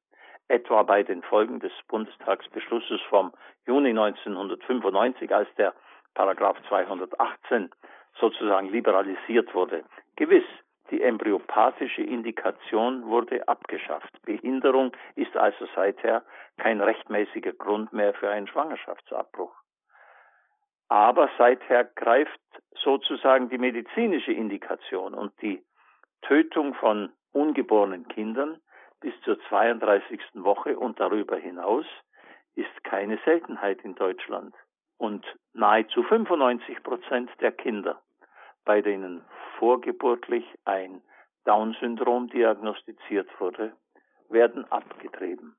Etwa 0.47 0.82
bei 0.82 1.04
den 1.04 1.21
Folgen 1.21 1.60
des 1.60 1.73
Bundestagsbeschlusses 1.88 3.02
vom 3.10 3.32
Juni 3.67 3.89
1995, 3.89 5.32
als 5.36 5.54
der 5.56 5.75
Paragraph 6.13 6.57
218 6.67 7.69
sozusagen 8.19 8.69
liberalisiert 8.69 9.53
wurde. 9.53 9.83
Gewiss, 10.15 10.45
die 10.91 11.01
embryopathische 11.01 12.01
Indikation 12.01 13.05
wurde 13.05 13.47
abgeschafft. 13.47 14.21
Behinderung 14.23 14.91
ist 15.15 15.35
also 15.37 15.67
seither 15.75 16.23
kein 16.57 16.81
rechtmäßiger 16.81 17.53
Grund 17.53 17.93
mehr 17.93 18.13
für 18.13 18.29
einen 18.29 18.47
Schwangerschaftsabbruch. 18.47 19.53
Aber 20.87 21.29
seither 21.37 21.83
greift 21.83 22.39
sozusagen 22.81 23.49
die 23.49 23.59
medizinische 23.59 24.33
Indikation 24.33 25.13
und 25.13 25.31
die 25.41 25.63
Tötung 26.23 26.73
von 26.73 27.11
ungeborenen 27.31 28.07
Kindern 28.07 28.59
bis 28.99 29.13
zur 29.21 29.39
32. 29.47 30.19
Woche 30.33 30.77
und 30.77 30.99
darüber 30.99 31.37
hinaus 31.37 31.85
ist 32.55 32.83
keine 32.83 33.19
Seltenheit 33.23 33.81
in 33.83 33.95
Deutschland 33.95 34.53
und 34.99 35.25
nahezu 35.53 36.03
95 36.03 36.83
Prozent 36.83 37.31
der 37.39 37.51
Kinder, 37.51 37.99
bei 38.65 38.81
denen 38.81 39.25
vorgeburtlich 39.57 40.45
ein 40.65 41.01
Down-Syndrom 41.45 42.29
diagnostiziert 42.29 43.27
wurde, 43.39 43.73
werden 44.29 44.71
abgetrieben. 44.71 45.55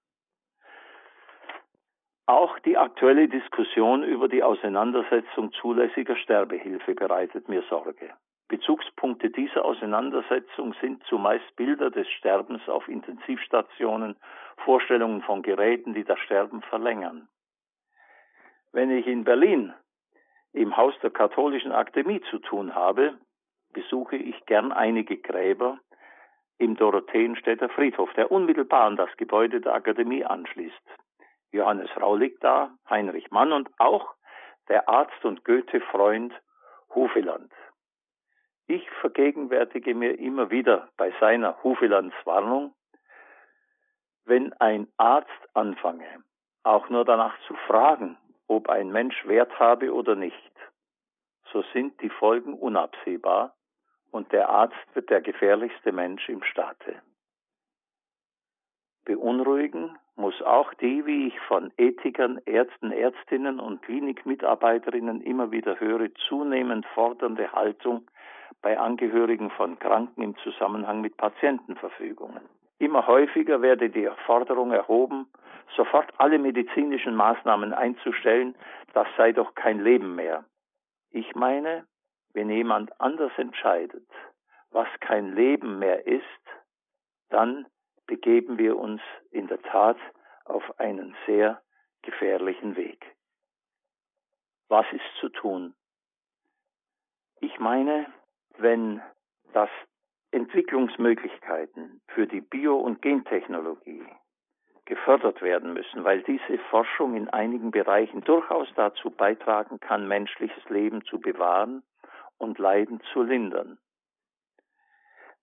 Auch 2.27 2.61
die 2.61 2.77
aktuelle 2.77 3.27
Diskussion 3.27 4.05
über 4.05 4.29
die 4.29 4.45
Auseinandersetzung 4.45 5.53
zulässiger 5.53 6.15
Sterbehilfe 6.17 6.95
bereitet 6.95 7.49
mir 7.49 7.63
Sorge. 7.63 8.13
Bezugspunkte 8.47 9.31
dieser 9.31 9.65
Auseinandersetzung 9.65 10.75
sind 10.81 11.03
zumeist 11.05 11.57
Bilder 11.57 11.91
des 11.91 12.09
Sterbens 12.09 12.69
auf 12.69 12.87
Intensivstationen, 12.89 14.17
Vorstellungen 14.65 15.23
von 15.23 15.43
Geräten, 15.43 15.95
die 15.95 16.05
das 16.05 16.21
Sterben 16.21 16.63
verlängern. 16.63 17.27
Wenn 18.73 18.91
ich 18.91 19.07
in 19.07 19.25
Berlin 19.25 19.75
im 20.53 20.77
Haus 20.77 20.95
der 21.03 21.11
Katholischen 21.11 21.73
Akademie 21.73 22.21
zu 22.31 22.39
tun 22.39 22.75
habe, 22.75 23.19
besuche 23.73 24.17
ich 24.17 24.45
gern 24.47 24.73
einige 24.73 25.17
Gräber 25.17 25.79
im 26.59 26.77
Dorotheenstädter 26.77 27.69
Friedhof, 27.71 28.13
der 28.15 28.31
unmittelbar 28.31 28.85
an 28.85 28.97
das 28.97 29.11
Gebäude 29.17 29.61
der 29.61 29.75
Akademie 29.75 30.25
anschließt. 30.25 30.75
Johannes 31.53 31.91
Rau 31.97 32.15
liegt 32.15 32.45
da, 32.45 32.73
Heinrich 32.89 33.31
Mann 33.31 33.53
und 33.53 33.69
auch 33.79 34.15
der 34.69 34.89
Arzt 34.89 35.25
und 35.25 35.45
Goethe-Freund 35.45 36.33
Hufeland. 36.95 37.53
Ich 38.67 38.89
vergegenwärtige 39.01 39.95
mir 39.95 40.19
immer 40.19 40.51
wieder 40.51 40.89
bei 40.97 41.13
seiner 41.19 41.61
Hufelands 41.65 42.15
Warnung, 42.25 42.73
wenn 44.27 44.53
ein 44.55 44.87
Arzt 44.97 45.29
anfange, 45.55 46.23
auch 46.63 46.89
nur 46.89 47.05
danach 47.05 47.37
zu 47.49 47.55
fragen, 47.67 48.17
ob 48.51 48.69
ein 48.69 48.91
Mensch 48.91 49.27
Wert 49.29 49.61
habe 49.61 49.95
oder 49.95 50.17
nicht, 50.17 50.53
so 51.53 51.63
sind 51.73 52.01
die 52.03 52.11
Folgen 52.11 52.55
unabsehbar 52.55 53.55
und 54.11 54.33
der 54.33 54.49
Arzt 54.49 54.95
wird 54.95 55.09
der 55.09 55.21
gefährlichste 55.21 55.93
Mensch 55.93 56.29
im 56.29 56.43
Staate. 56.43 57.01
Beunruhigen 59.05 59.97
muss 60.17 60.43
auch 60.43 60.75
die, 60.75 61.07
wie 61.07 61.29
ich 61.29 61.41
von 61.47 61.73
Ethikern, 61.77 62.41
Ärzten, 62.45 62.91
Ärztinnen 62.91 63.61
und 63.61 63.83
Klinikmitarbeiterinnen 63.83 65.21
immer 65.21 65.53
wieder 65.53 65.79
höre, 65.79 66.13
zunehmend 66.29 66.85
fordernde 66.87 67.53
Haltung 67.53 68.11
bei 68.63 68.77
Angehörigen 68.77 69.51
von 69.51 69.79
Kranken 69.79 70.23
im 70.23 70.37
Zusammenhang 70.39 71.01
mit 71.01 71.17
Patientenverfügungen. 71.17 72.43
Immer 72.81 73.07
häufiger 73.07 73.61
werde 73.61 73.91
die 73.91 74.09
Forderung 74.25 74.73
erhoben, 74.73 75.31
sofort 75.77 76.11
alle 76.17 76.39
medizinischen 76.39 77.15
Maßnahmen 77.15 77.75
einzustellen, 77.75 78.57
das 78.95 79.07
sei 79.19 79.33
doch 79.33 79.55
kein 79.55 79.85
Leben 79.85 80.15
mehr. 80.15 80.47
Ich 81.11 81.35
meine, 81.35 81.87
wenn 82.33 82.49
jemand 82.49 82.99
anders 82.99 83.33
entscheidet, 83.37 84.09
was 84.71 84.89
kein 85.01 85.35
Leben 85.35 85.79
mehr 85.79 86.07
ist, 86.07 86.25
dann 87.29 87.67
begeben 88.07 88.57
wir 88.57 88.79
uns 88.79 89.03
in 89.31 89.47
der 89.47 89.61
Tat 89.61 89.99
auf 90.47 90.81
einen 90.81 91.15
sehr 91.27 91.61
gefährlichen 92.01 92.77
Weg. 92.77 93.05
Was 94.69 94.87
ist 94.91 95.17
zu 95.21 95.29
tun? 95.29 95.75
Ich 97.41 97.59
meine, 97.59 98.07
wenn 98.57 99.03
das 99.53 99.69
Entwicklungsmöglichkeiten 100.33 102.01
für 102.09 102.27
die 102.27 102.41
Bio- 102.41 102.79
und 102.79 103.03
Gentechnologie 103.03 104.05
gefördert 104.85 105.41
werden 105.41 105.73
müssen, 105.73 106.03
weil 106.03 106.23
diese 106.23 106.59
Forschung 106.71 107.15
in 107.15 107.29
einigen 107.29 107.71
Bereichen 107.71 108.23
durchaus 108.23 108.69
dazu 108.75 109.11
beitragen 109.11 109.79
kann, 109.79 110.09
menschliches 110.09 110.69
Leben 110.69 111.05
zu 111.05 111.21
bewahren 111.21 111.85
und 112.39 112.59
Leiden 112.59 113.01
zu 113.13 113.23
lindern. 113.23 113.79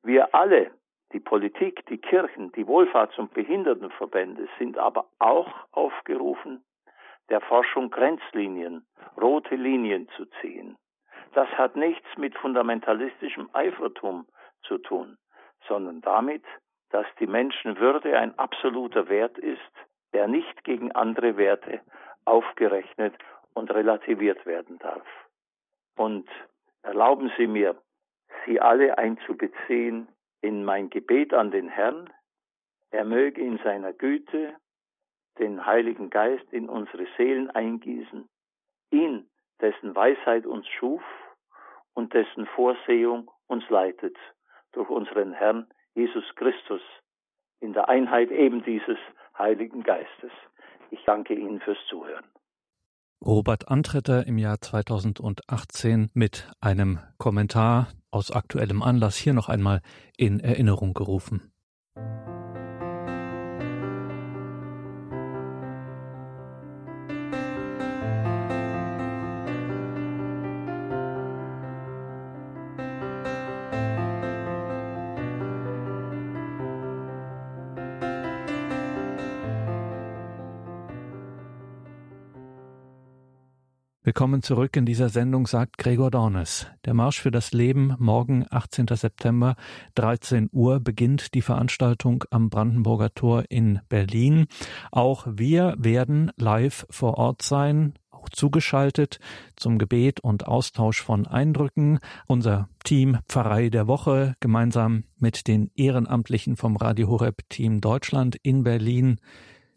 Wir 0.03 0.35
alle, 0.35 0.71
die 1.13 1.21
Politik, 1.21 1.85
die 1.87 1.97
Kirchen, 1.97 2.51
die 2.53 2.65
Wohlfahrts- 2.65 3.17
und 3.17 3.33
Behindertenverbände 3.33 4.49
sind 4.59 4.77
aber 4.77 5.07
auch 5.19 5.53
aufgerufen, 5.71 6.63
der 7.29 7.41
Forschung 7.41 7.89
Grenzlinien, 7.89 8.85
rote 9.19 9.55
Linien 9.55 10.09
zu 10.17 10.25
ziehen. 10.41 10.77
Das 11.33 11.47
hat 11.57 11.75
nichts 11.75 12.07
mit 12.17 12.37
fundamentalistischem 12.37 13.49
Eifertum 13.53 14.25
zu 14.67 14.77
tun, 14.77 15.17
sondern 15.67 16.01
damit, 16.01 16.43
dass 16.89 17.05
die 17.19 17.27
Menschenwürde 17.27 18.17
ein 18.17 18.37
absoluter 18.37 19.09
Wert 19.09 19.37
ist, 19.37 19.59
der 20.13 20.27
nicht 20.27 20.63
gegen 20.63 20.91
andere 20.93 21.37
Werte 21.37 21.81
aufgerechnet 22.25 23.13
und 23.53 23.71
relativiert 23.71 24.45
werden 24.45 24.77
darf. 24.79 25.05
Und 25.97 26.29
erlauben 26.83 27.31
Sie 27.37 27.47
mir, 27.47 27.75
Sie 28.45 28.59
alle 28.61 28.97
einzubeziehen 28.97 30.07
in 30.41 30.63
mein 30.63 30.89
Gebet 30.89 31.33
an 31.33 31.51
den 31.51 31.67
Herrn, 31.67 32.09
er 32.91 33.03
möge 33.03 33.41
in 33.41 33.57
seiner 33.59 33.93
Güte 33.93 34.55
den 35.39 35.65
Heiligen 35.65 36.09
Geist 36.09 36.51
in 36.51 36.69
unsere 36.69 37.05
Seelen 37.17 37.49
eingießen, 37.51 38.29
ihn, 38.91 39.29
dessen 39.59 39.95
Weisheit 39.95 40.45
uns 40.45 40.67
schuf 40.67 41.03
und 41.93 42.13
dessen 42.13 42.45
Vorsehung 42.47 43.29
uns 43.47 43.67
leitet, 43.69 44.15
durch 44.77 44.89
unseren 44.91 45.33
Herrn 45.33 45.65
Jesus 45.95 46.23
Christus, 46.35 46.81
in 47.59 47.73
der 47.73 47.89
Einheit 47.89 48.29
eben 48.29 48.63
dieses 48.63 48.97
Heiligen 49.35 49.81
Geistes. 49.81 50.29
Ich 50.91 50.99
danke 51.05 51.33
Ihnen 51.33 51.59
fürs 51.59 51.79
Zuhören. 51.89 52.25
Robert 53.25 53.69
Antretter 53.69 54.27
im 54.27 54.37
Jahr 54.37 54.61
2018 54.61 56.11
mit 56.13 56.51
einem 56.61 56.99
Kommentar 57.17 57.87
aus 58.11 58.29
aktuellem 58.29 58.83
Anlass 58.83 59.17
hier 59.17 59.33
noch 59.33 59.49
einmal 59.49 59.81
in 60.15 60.39
Erinnerung 60.39 60.93
gerufen. 60.93 61.51
Willkommen 84.17 84.41
zurück 84.41 84.75
in 84.75 84.87
dieser 84.87 85.09
Sendung, 85.09 85.45
sagt 85.45 85.77
Gregor 85.77 86.09
Dornes. 86.09 86.65
Der 86.85 86.95
Marsch 86.95 87.21
für 87.21 87.29
das 87.29 87.51
Leben, 87.51 87.95
morgen 87.99 88.47
18. 88.49 88.87
September, 88.93 89.55
13 89.93 90.49
Uhr, 90.51 90.79
beginnt 90.79 91.35
die 91.35 91.43
Veranstaltung 91.43 92.23
am 92.31 92.49
Brandenburger 92.49 93.13
Tor 93.13 93.43
in 93.49 93.79
Berlin. 93.89 94.47
Auch 94.91 95.27
wir 95.29 95.75
werden 95.77 96.31
live 96.35 96.87
vor 96.89 97.19
Ort 97.19 97.43
sein, 97.43 97.93
auch 98.09 98.27
zugeschaltet 98.29 99.19
zum 99.55 99.77
Gebet 99.77 100.19
und 100.19 100.47
Austausch 100.47 101.03
von 101.03 101.27
Eindrücken. 101.27 101.99
Unser 102.25 102.69
Team 102.83 103.19
Pfarrei 103.27 103.69
der 103.69 103.85
Woche 103.85 104.33
gemeinsam 104.39 105.03
mit 105.19 105.47
den 105.47 105.69
Ehrenamtlichen 105.75 106.55
vom 106.55 106.75
Radio 106.75 107.07
Horeb 107.07 107.47
Team 107.49 107.81
Deutschland 107.81 108.35
in 108.41 108.63
Berlin 108.63 109.19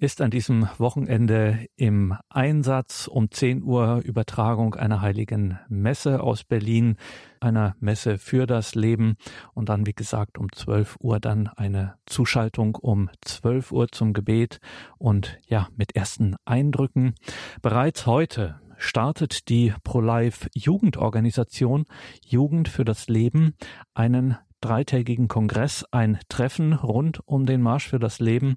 ist 0.00 0.22
an 0.22 0.30
diesem 0.30 0.66
Wochenende 0.78 1.66
im 1.76 2.16
Einsatz 2.30 3.06
um 3.06 3.30
10 3.30 3.62
Uhr 3.62 4.00
Übertragung 4.02 4.74
einer 4.74 5.02
heiligen 5.02 5.58
Messe 5.68 6.22
aus 6.22 6.42
Berlin, 6.42 6.96
einer 7.38 7.76
Messe 7.80 8.16
für 8.16 8.46
das 8.46 8.74
Leben 8.74 9.16
und 9.52 9.68
dann, 9.68 9.86
wie 9.86 9.92
gesagt, 9.92 10.38
um 10.38 10.50
12 10.50 10.96
Uhr 11.00 11.20
dann 11.20 11.48
eine 11.48 11.96
Zuschaltung 12.06 12.76
um 12.76 13.10
12 13.20 13.72
Uhr 13.72 13.88
zum 13.88 14.14
Gebet 14.14 14.58
und 14.96 15.38
ja, 15.46 15.68
mit 15.76 15.94
ersten 15.94 16.36
Eindrücken. 16.46 17.14
Bereits 17.60 18.06
heute 18.06 18.58
startet 18.78 19.50
die 19.50 19.74
Pro-Life 19.84 20.48
Jugendorganisation 20.54 21.84
Jugend 22.24 22.68
für 22.68 22.86
das 22.86 23.08
Leben 23.08 23.54
einen 23.92 24.38
dreitägigen 24.60 25.28
Kongress 25.28 25.84
ein 25.90 26.18
Treffen 26.28 26.72
rund 26.72 27.20
um 27.26 27.46
den 27.46 27.62
Marsch 27.62 27.88
für 27.88 27.98
das 27.98 28.20
Leben. 28.20 28.56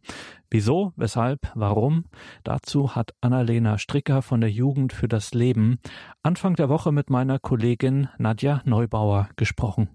Wieso, 0.49 0.93
weshalb, 0.95 1.51
warum? 1.55 2.05
Dazu 2.43 2.95
hat 2.95 3.13
Annalena 3.21 3.77
Stricker 3.77 4.21
von 4.21 4.41
der 4.41 4.49
Jugend 4.49 4.93
für 4.93 5.07
das 5.07 5.33
Leben 5.33 5.79
Anfang 6.21 6.55
der 6.55 6.69
Woche 6.69 6.91
mit 6.91 7.09
meiner 7.09 7.39
Kollegin 7.39 8.09
Nadja 8.17 8.61
Neubauer 8.65 9.29
gesprochen. 9.35 9.89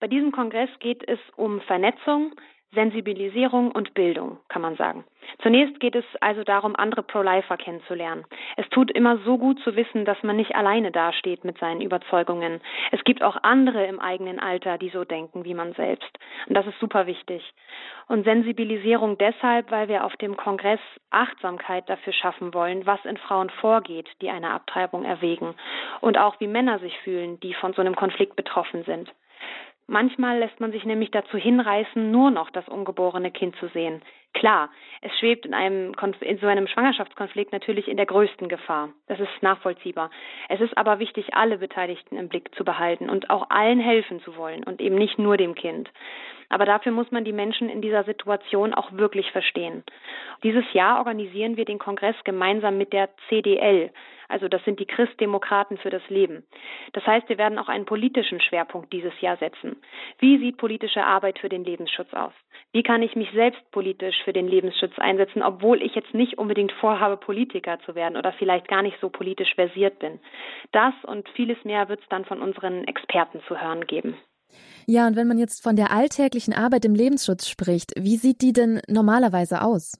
Bei 0.00 0.08
diesem 0.08 0.32
Kongress 0.32 0.70
geht 0.80 1.02
es 1.08 1.18
um 1.36 1.60
Vernetzung, 1.62 2.32
Sensibilisierung 2.74 3.72
und 3.72 3.94
Bildung, 3.94 4.38
kann 4.48 4.62
man 4.62 4.76
sagen. 4.76 5.04
Zunächst 5.42 5.80
geht 5.80 5.94
es 5.94 6.04
also 6.20 6.44
darum, 6.44 6.76
andere 6.76 7.02
Pro-Lifer 7.02 7.56
kennenzulernen. 7.56 8.24
Es 8.56 8.68
tut 8.68 8.90
immer 8.90 9.18
so 9.24 9.38
gut 9.38 9.58
zu 9.60 9.74
wissen, 9.76 10.04
dass 10.04 10.22
man 10.22 10.36
nicht 10.36 10.54
alleine 10.54 10.90
dasteht 10.90 11.44
mit 11.44 11.58
seinen 11.58 11.80
Überzeugungen. 11.80 12.60
Es 12.92 13.02
gibt 13.04 13.22
auch 13.22 13.36
andere 13.42 13.86
im 13.86 14.00
eigenen 14.00 14.38
Alter, 14.38 14.78
die 14.78 14.90
so 14.90 15.04
denken 15.04 15.44
wie 15.44 15.54
man 15.54 15.72
selbst. 15.72 16.10
Und 16.46 16.54
das 16.54 16.66
ist 16.66 16.78
super 16.78 17.06
wichtig. 17.06 17.42
Und 18.08 18.24
Sensibilisierung 18.24 19.16
deshalb, 19.18 19.70
weil 19.70 19.88
wir 19.88 20.04
auf 20.04 20.16
dem 20.16 20.36
Kongress 20.36 20.80
Achtsamkeit 21.10 21.88
dafür 21.88 22.12
schaffen 22.12 22.52
wollen, 22.52 22.86
was 22.86 23.04
in 23.04 23.16
Frauen 23.16 23.50
vorgeht, 23.50 24.08
die 24.20 24.30
eine 24.30 24.50
Abtreibung 24.50 25.04
erwägen. 25.04 25.54
Und 26.00 26.18
auch 26.18 26.38
wie 26.40 26.48
Männer 26.48 26.78
sich 26.78 26.98
fühlen, 26.98 27.40
die 27.40 27.54
von 27.54 27.72
so 27.72 27.80
einem 27.80 27.96
Konflikt 27.96 28.36
betroffen 28.36 28.84
sind. 28.84 29.10
Manchmal 29.86 30.38
lässt 30.38 30.60
man 30.60 30.72
sich 30.72 30.84
nämlich 30.84 31.10
dazu 31.10 31.36
hinreißen, 31.36 32.10
nur 32.10 32.30
noch 32.30 32.48
das 32.50 32.66
ungeborene 32.68 33.30
Kind 33.30 33.54
zu 33.56 33.68
sehen. 33.68 34.00
Klar, 34.32 34.70
es 35.02 35.12
schwebt 35.18 35.44
in 35.44 35.52
einem 35.52 35.94
in 36.20 36.38
so 36.38 36.46
einem 36.46 36.66
Schwangerschaftskonflikt 36.66 37.52
natürlich 37.52 37.88
in 37.88 37.98
der 37.98 38.06
größten 38.06 38.48
Gefahr. 38.48 38.88
Das 39.06 39.20
ist 39.20 39.42
nachvollziehbar. 39.42 40.10
Es 40.48 40.60
ist 40.60 40.76
aber 40.76 40.98
wichtig, 40.98 41.34
alle 41.34 41.58
Beteiligten 41.58 42.16
im 42.16 42.28
Blick 42.28 42.54
zu 42.54 42.64
behalten 42.64 43.10
und 43.10 43.28
auch 43.28 43.50
allen 43.50 43.78
helfen 43.78 44.20
zu 44.22 44.36
wollen 44.36 44.64
und 44.64 44.80
eben 44.80 44.96
nicht 44.96 45.18
nur 45.18 45.36
dem 45.36 45.54
Kind. 45.54 45.90
Aber 46.48 46.64
dafür 46.64 46.92
muss 46.92 47.10
man 47.10 47.24
die 47.24 47.32
Menschen 47.32 47.68
in 47.68 47.82
dieser 47.82 48.04
Situation 48.04 48.74
auch 48.74 48.92
wirklich 48.92 49.30
verstehen. 49.32 49.84
Dieses 50.42 50.64
Jahr 50.72 50.98
organisieren 50.98 51.56
wir 51.56 51.64
den 51.64 51.78
Kongress 51.78 52.16
gemeinsam 52.24 52.78
mit 52.78 52.92
der 52.92 53.10
CDL, 53.28 53.90
also 54.34 54.48
das 54.48 54.64
sind 54.64 54.80
die 54.80 54.84
Christdemokraten 54.84 55.78
für 55.78 55.90
das 55.90 56.02
Leben. 56.08 56.42
Das 56.92 57.06
heißt, 57.06 57.28
wir 57.28 57.38
werden 57.38 57.56
auch 57.56 57.68
einen 57.68 57.84
politischen 57.84 58.40
Schwerpunkt 58.40 58.92
dieses 58.92 59.12
Jahr 59.20 59.36
setzen. 59.36 59.76
Wie 60.18 60.38
sieht 60.38 60.56
politische 60.56 61.04
Arbeit 61.04 61.38
für 61.38 61.48
den 61.48 61.62
Lebensschutz 61.62 62.12
aus? 62.12 62.32
Wie 62.72 62.82
kann 62.82 63.00
ich 63.02 63.14
mich 63.14 63.30
selbst 63.30 63.62
politisch 63.70 64.16
für 64.24 64.32
den 64.32 64.48
Lebensschutz 64.48 64.98
einsetzen, 64.98 65.40
obwohl 65.40 65.80
ich 65.82 65.94
jetzt 65.94 66.12
nicht 66.14 66.36
unbedingt 66.36 66.72
vorhabe, 66.72 67.16
Politiker 67.16 67.78
zu 67.86 67.94
werden 67.94 68.16
oder 68.16 68.32
vielleicht 68.32 68.66
gar 68.66 68.82
nicht 68.82 68.98
so 69.00 69.08
politisch 69.08 69.54
versiert 69.54 70.00
bin? 70.00 70.18
Das 70.72 70.94
und 71.04 71.28
vieles 71.36 71.64
mehr 71.64 71.88
wird 71.88 72.00
es 72.00 72.08
dann 72.08 72.24
von 72.24 72.42
unseren 72.42 72.82
Experten 72.88 73.40
zu 73.46 73.60
hören 73.60 73.86
geben. 73.86 74.16
Ja, 74.86 75.06
und 75.06 75.16
wenn 75.16 75.28
man 75.28 75.38
jetzt 75.38 75.62
von 75.62 75.76
der 75.76 75.92
alltäglichen 75.92 76.52
Arbeit 76.52 76.84
im 76.84 76.94
Lebensschutz 76.94 77.48
spricht, 77.48 77.92
wie 77.96 78.16
sieht 78.16 78.42
die 78.42 78.52
denn 78.52 78.82
normalerweise 78.88 79.62
aus? 79.62 79.92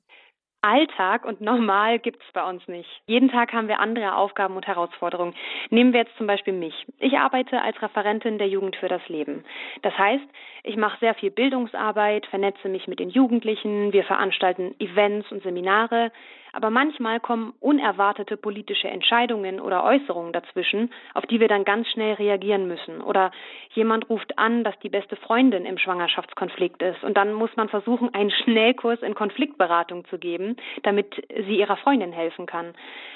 Alltag 0.64 1.26
und 1.26 1.42
normal 1.42 1.98
gibt's 1.98 2.24
bei 2.32 2.42
uns 2.42 2.66
nicht. 2.68 2.88
Jeden 3.06 3.30
Tag 3.30 3.52
haben 3.52 3.68
wir 3.68 3.80
andere 3.80 4.16
Aufgaben 4.16 4.56
und 4.56 4.66
Herausforderungen. 4.66 5.34
Nehmen 5.68 5.92
wir 5.92 6.00
jetzt 6.00 6.16
zum 6.16 6.26
Beispiel 6.26 6.54
mich. 6.54 6.86
Ich 7.00 7.18
arbeite 7.18 7.60
als 7.60 7.80
Referentin 7.82 8.38
der 8.38 8.48
Jugend 8.48 8.74
für 8.76 8.88
das 8.88 9.06
Leben. 9.08 9.44
Das 9.82 9.96
heißt, 9.98 10.24
ich 10.62 10.76
mache 10.76 10.98
sehr 11.00 11.14
viel 11.14 11.30
Bildungsarbeit, 11.30 12.24
vernetze 12.26 12.70
mich 12.70 12.88
mit 12.88 12.98
den 12.98 13.10
Jugendlichen, 13.10 13.92
wir 13.92 14.04
veranstalten 14.04 14.74
Events 14.78 15.30
und 15.30 15.42
Seminare, 15.42 16.10
aber 16.54 16.70
manchmal 16.70 17.20
kommen 17.20 17.52
unerwartete 17.60 18.36
politische 18.36 18.88
Entscheidungen 18.88 19.60
oder 19.60 19.84
Äußerungen 19.84 20.32
dazwischen, 20.32 20.90
auf 21.14 21.26
die 21.26 21.40
wir 21.40 21.48
dann 21.48 21.64
ganz 21.64 21.88
schnell 21.88 22.14
reagieren 22.14 22.68
müssen. 22.68 23.00
Oder 23.00 23.32
jemand 23.70 24.08
ruft 24.08 24.38
an, 24.38 24.64
dass 24.64 24.78
die 24.80 24.88
beste 24.88 25.16
Freundin 25.16 25.66
im 25.66 25.78
Schwangerschaftskonflikt 25.78 26.82
ist. 26.82 27.02
Und 27.02 27.16
dann 27.16 27.32
muss 27.32 27.50
man 27.56 27.68
versuchen, 27.68 28.14
einen 28.14 28.30
Schnellkurs 28.30 29.02
in 29.02 29.14
Konfliktberatung 29.14 30.04
zu 30.06 30.18
geben, 30.18 30.56
damit 30.82 31.26
sie 31.28 31.58
ihrer 31.58 31.76
Freundin 31.76 32.12
helfen 32.12 32.46
kann. 32.46 32.74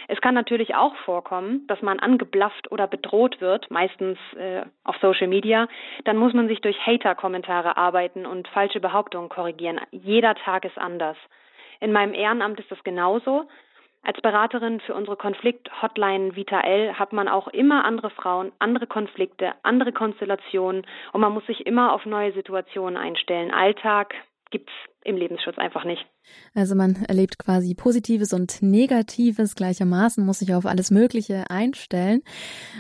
Es 0.09 0.21
kann 0.21 0.35
natürlich 0.35 0.75
auch 0.75 0.97
vorkommen, 1.05 1.67
dass 1.69 1.83
man 1.83 2.01
angeblafft 2.01 2.73
oder 2.73 2.87
bedroht 2.87 3.41
wird, 3.41 3.71
meistens 3.71 4.19
äh, 4.37 4.63
auf 4.85 4.97
Social 4.97 5.29
Media. 5.29 5.69
Dann 6.05 6.17
muss 6.17 6.33
man 6.33 6.49
sich 6.49 6.61
durch 6.61 6.79
Hater-Kommentare 6.85 7.77
arbeiten 7.77 8.27
und 8.27 8.49
falsche 8.49 8.81
Behauptungen 8.81 9.29
korrigieren. 9.29 9.81
Jeder 9.91 10.35
Tag 10.35 10.65
ist 10.65 10.79
anders. 10.79 11.17
In 11.81 11.93
meinem 11.93 12.15
Ehrenamt 12.15 12.59
ist 12.61 12.71
das 12.71 12.83
genauso. 12.85 13.49
Als 14.03 14.21
Beraterin 14.21 14.81
für 14.81 14.95
unsere 14.95 15.17
Konflikt-Hotline 15.17 16.37
Vita 16.37 16.61
L 16.61 16.99
hat 16.99 17.13
man 17.13 17.29
auch 17.29 17.49
immer 17.49 17.85
andere 17.85 18.11
Frauen, 18.11 18.53
andere 18.59 18.87
Konflikte, 18.87 19.53
andere 19.63 19.93
Konstellationen 19.93 20.87
und 21.13 21.21
man 21.21 21.33
muss 21.33 21.45
sich 21.47 21.67
immer 21.67 21.93
auf 21.93 22.07
neue 22.07 22.33
Situationen 22.33 22.97
einstellen. 22.97 23.53
Alltag 23.53 24.15
gibt's 24.51 24.73
im 25.05 25.17
Lebensschutz 25.17 25.59
einfach 25.59 25.85
nicht. 25.85 26.07
Also 26.55 26.75
man 26.75 26.97
erlebt 27.05 27.39
quasi 27.39 27.75
Positives 27.75 28.33
und 28.33 28.63
Negatives 28.63 29.55
gleichermaßen, 29.55 30.25
muss 30.25 30.41
sich 30.41 30.55
auf 30.55 30.67
alles 30.67 30.91
Mögliche 30.91 31.51
einstellen. 31.51 32.23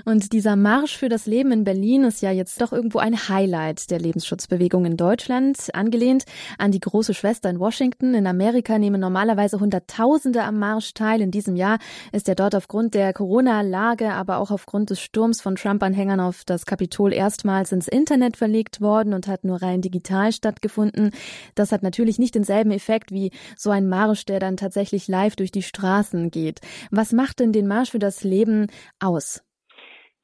Und 0.05 0.33
dieser 0.33 0.57
Marsch 0.57 0.97
für 0.97 1.09
das 1.09 1.27
Leben 1.27 1.53
in 1.53 1.65
Berlin 1.65 2.05
ist 2.05 2.23
ja 2.23 2.31
jetzt 2.31 2.61
doch 2.61 2.73
irgendwo 2.73 2.99
ein 2.99 3.29
Highlight 3.29 3.91
der 3.91 4.01
Lebensschutzbewegung 4.01 4.85
in 4.85 4.97
Deutschland, 4.97 5.69
angelehnt 5.75 6.25
an 6.59 6.73
die 6.73 6.81
große 6.81 7.15
Schwester 7.15 7.51
in 7.51 7.61
Washington. 7.61 8.15
In 8.15 8.27
Amerika 8.27 8.79
nehmen 8.79 9.01
normalerweise 9.01 9.61
Hunderttausende 9.61 10.43
am 10.43 10.59
Marsch 10.59 10.95
teil. 10.95 11.21
In 11.21 11.31
diesem 11.31 11.55
Jahr 11.55 11.79
ist 12.13 12.29
er 12.29 12.35
dort 12.35 12.55
aufgrund 12.55 12.95
der 12.95 13.13
Corona-Lage, 13.13 14.13
aber 14.13 14.39
auch 14.39 14.51
aufgrund 14.51 14.91
des 14.91 15.01
Sturms 15.01 15.41
von 15.41 15.57
Trump-Anhängern 15.57 16.21
auf 16.21 16.43
das 16.45 16.67
Kapitol 16.67 17.13
erstmals 17.13 17.71
ins 17.73 17.87
Internet 17.87 18.37
verlegt 18.37 18.81
worden 18.81 19.15
und 19.15 19.29
hat 19.29 19.45
nur 19.45 19.63
rein 19.63 19.83
digital 19.83 20.33
stattgefunden. 20.33 21.11
Das 21.55 21.71
hat 21.71 21.83
natürlich 21.83 22.19
nicht 22.19 22.35
denselben 22.35 22.71
Effekt 22.71 23.13
wie 23.13 23.31
so 23.57 23.71
ein 23.71 23.89
Marsch, 23.89 24.25
der 24.25 24.41
dann 24.41 24.57
tatsächlich 24.57 25.09
live 25.09 25.37
durch 25.37 25.51
die 25.51 25.63
Straßen 25.63 26.31
geht. 26.31 26.61
Was 26.91 27.13
macht 27.13 27.41
denn 27.41 27.53
den 27.53 27.67
Marsch 27.67 27.91
für 27.91 27.99
das 27.99 28.25
Leben 28.25 28.67
aus? 29.01 29.43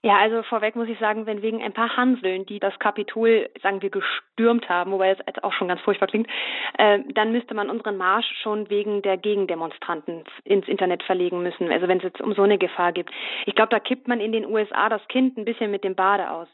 Ja, 0.05 0.19
also 0.19 0.43
vorweg 0.43 0.77
muss 0.77 0.91
ich 0.91 0.99
sagen, 0.99 1.25
wenn 1.25 1.41
wegen 1.41 1.63
ein 1.63 1.73
paar 1.73 1.97
Hanseln, 1.97 2.45
die 2.45 2.61
das 2.61 2.79
Kapitol, 2.79 3.49
sagen 3.63 3.81
wir, 3.81 3.89
gestürmt 3.89 4.69
haben, 4.69 4.93
wobei 4.93 5.09
es 5.09 5.19
jetzt 5.27 5.43
auch 5.43 5.55
schon 5.55 5.69
ganz 5.69 5.81
furchtbar 5.81 6.09
klingt, 6.09 6.29
äh, 6.77 6.99
dann 7.15 7.33
müsste 7.33 7.55
man 7.55 7.71
unseren 7.71 7.97
Marsch 7.97 8.31
schon 8.43 8.69
wegen 8.69 9.01
der 9.01 9.17
Gegendemonstranten 9.17 10.25
ins 10.45 10.69
Internet 10.69 11.03
verlegen 11.05 11.43
müssen. 11.43 11.73
Also 11.73 11.89
wenn 11.89 11.97
es 11.97 12.05
jetzt 12.05 12.21
um 12.21 12.35
so 12.35 12.43
eine 12.43 12.59
Gefahr 12.59 12.93
gibt. 12.93 13.13
Ich 13.47 13.55
glaube, 13.55 13.71
da 13.71 13.81
kippt 13.81 14.07
man 14.07 14.21
in 14.21 14.33
den 14.33 14.45
USA 14.45 14.91
das 14.91 15.01
Kind 15.09 15.39
ein 15.39 15.47
bisschen 15.47 15.71
mit 15.71 15.85
dem 15.85 15.95
Bade 15.95 16.31
aus. 16.31 16.49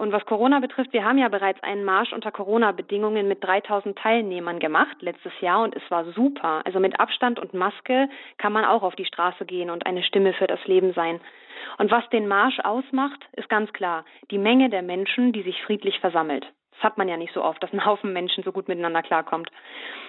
Und 0.00 0.12
was 0.12 0.24
Corona 0.24 0.60
betrifft, 0.60 0.94
wir 0.94 1.04
haben 1.04 1.18
ja 1.18 1.28
bereits 1.28 1.62
einen 1.62 1.84
Marsch 1.84 2.14
unter 2.14 2.32
Corona-Bedingungen 2.32 3.28
mit 3.28 3.44
3000 3.44 3.98
Teilnehmern 3.98 4.58
gemacht 4.58 4.96
letztes 5.00 5.32
Jahr 5.42 5.62
und 5.62 5.76
es 5.76 5.82
war 5.90 6.10
super. 6.12 6.62
Also 6.64 6.80
mit 6.80 6.98
Abstand 6.98 7.38
und 7.38 7.52
Maske 7.52 8.08
kann 8.38 8.54
man 8.54 8.64
auch 8.64 8.82
auf 8.82 8.96
die 8.96 9.04
Straße 9.04 9.44
gehen 9.44 9.68
und 9.68 9.84
eine 9.84 10.02
Stimme 10.02 10.32
für 10.32 10.46
das 10.46 10.66
Leben 10.66 10.94
sein. 10.94 11.20
Und 11.76 11.90
was 11.90 12.08
den 12.08 12.28
Marsch 12.28 12.60
ausmacht, 12.60 13.20
ist 13.32 13.50
ganz 13.50 13.70
klar. 13.74 14.06
Die 14.30 14.38
Menge 14.38 14.70
der 14.70 14.80
Menschen, 14.80 15.34
die 15.34 15.42
sich 15.42 15.62
friedlich 15.64 16.00
versammelt. 16.00 16.46
Das 16.70 16.82
hat 16.82 16.96
man 16.96 17.06
ja 17.06 17.18
nicht 17.18 17.34
so 17.34 17.44
oft, 17.44 17.62
dass 17.62 17.74
ein 17.74 17.84
Haufen 17.84 18.14
Menschen 18.14 18.42
so 18.42 18.52
gut 18.52 18.68
miteinander 18.68 19.02
klarkommt. 19.02 19.50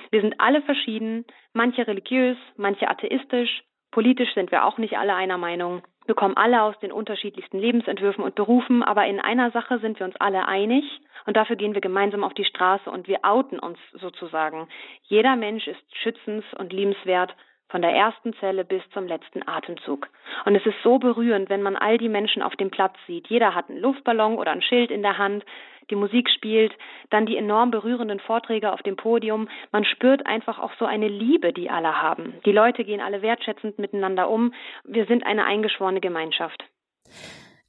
Wir 0.09 0.21
sind 0.21 0.39
alle 0.39 0.61
verschieden, 0.61 1.25
manche 1.51 1.85
religiös, 1.85 2.37
manche 2.55 2.89
atheistisch, 2.89 3.63
politisch 3.91 4.33
sind 4.35 4.51
wir 4.51 4.63
auch 4.63 4.77
nicht 4.77 4.97
alle 4.97 5.15
einer 5.15 5.37
Meinung. 5.37 5.81
Wir 6.05 6.15
kommen 6.15 6.35
alle 6.35 6.63
aus 6.63 6.77
den 6.79 6.91
unterschiedlichsten 6.91 7.59
Lebensentwürfen 7.59 8.23
und 8.23 8.35
Berufen, 8.35 8.83
aber 8.83 9.05
in 9.05 9.19
einer 9.19 9.51
Sache 9.51 9.79
sind 9.79 9.99
wir 9.99 10.05
uns 10.05 10.15
alle 10.17 10.47
einig 10.47 10.83
und 11.25 11.37
dafür 11.37 11.55
gehen 11.55 11.73
wir 11.73 11.81
gemeinsam 11.81 12.23
auf 12.23 12.33
die 12.33 12.45
Straße 12.45 12.89
und 12.89 13.07
wir 13.07 13.19
outen 13.23 13.59
uns 13.59 13.77
sozusagen. 13.93 14.67
Jeder 15.03 15.35
Mensch 15.35 15.67
ist 15.67 15.83
schützens- 15.95 16.53
und 16.57 16.73
liebenswert 16.73 17.35
von 17.71 17.81
der 17.81 17.91
ersten 17.91 18.33
Zelle 18.35 18.65
bis 18.65 18.83
zum 18.93 19.07
letzten 19.07 19.47
Atemzug. 19.47 20.07
Und 20.45 20.55
es 20.55 20.65
ist 20.65 20.75
so 20.83 20.99
berührend, 20.99 21.49
wenn 21.49 21.61
man 21.61 21.75
all 21.75 21.97
die 21.97 22.09
Menschen 22.09 22.41
auf 22.41 22.55
dem 22.57 22.69
Platz 22.69 22.95
sieht. 23.07 23.27
Jeder 23.27 23.55
hat 23.55 23.69
einen 23.69 23.79
Luftballon 23.79 24.37
oder 24.37 24.51
ein 24.51 24.61
Schild 24.61 24.91
in 24.91 25.01
der 25.01 25.17
Hand, 25.17 25.45
die 25.89 25.95
Musik 25.95 26.29
spielt, 26.29 26.73
dann 27.09 27.25
die 27.25 27.37
enorm 27.37 27.71
berührenden 27.71 28.19
Vorträge 28.19 28.71
auf 28.71 28.81
dem 28.83 28.95
Podium. 28.95 29.49
Man 29.71 29.85
spürt 29.85 30.25
einfach 30.25 30.59
auch 30.59 30.71
so 30.79 30.85
eine 30.85 31.07
Liebe, 31.07 31.53
die 31.53 31.69
alle 31.69 32.01
haben. 32.01 32.33
Die 32.45 32.51
Leute 32.51 32.83
gehen 32.83 33.01
alle 33.01 33.21
wertschätzend 33.21 33.79
miteinander 33.79 34.29
um. 34.29 34.53
Wir 34.83 35.05
sind 35.05 35.25
eine 35.25 35.45
eingeschworene 35.45 36.01
Gemeinschaft. 36.01 36.63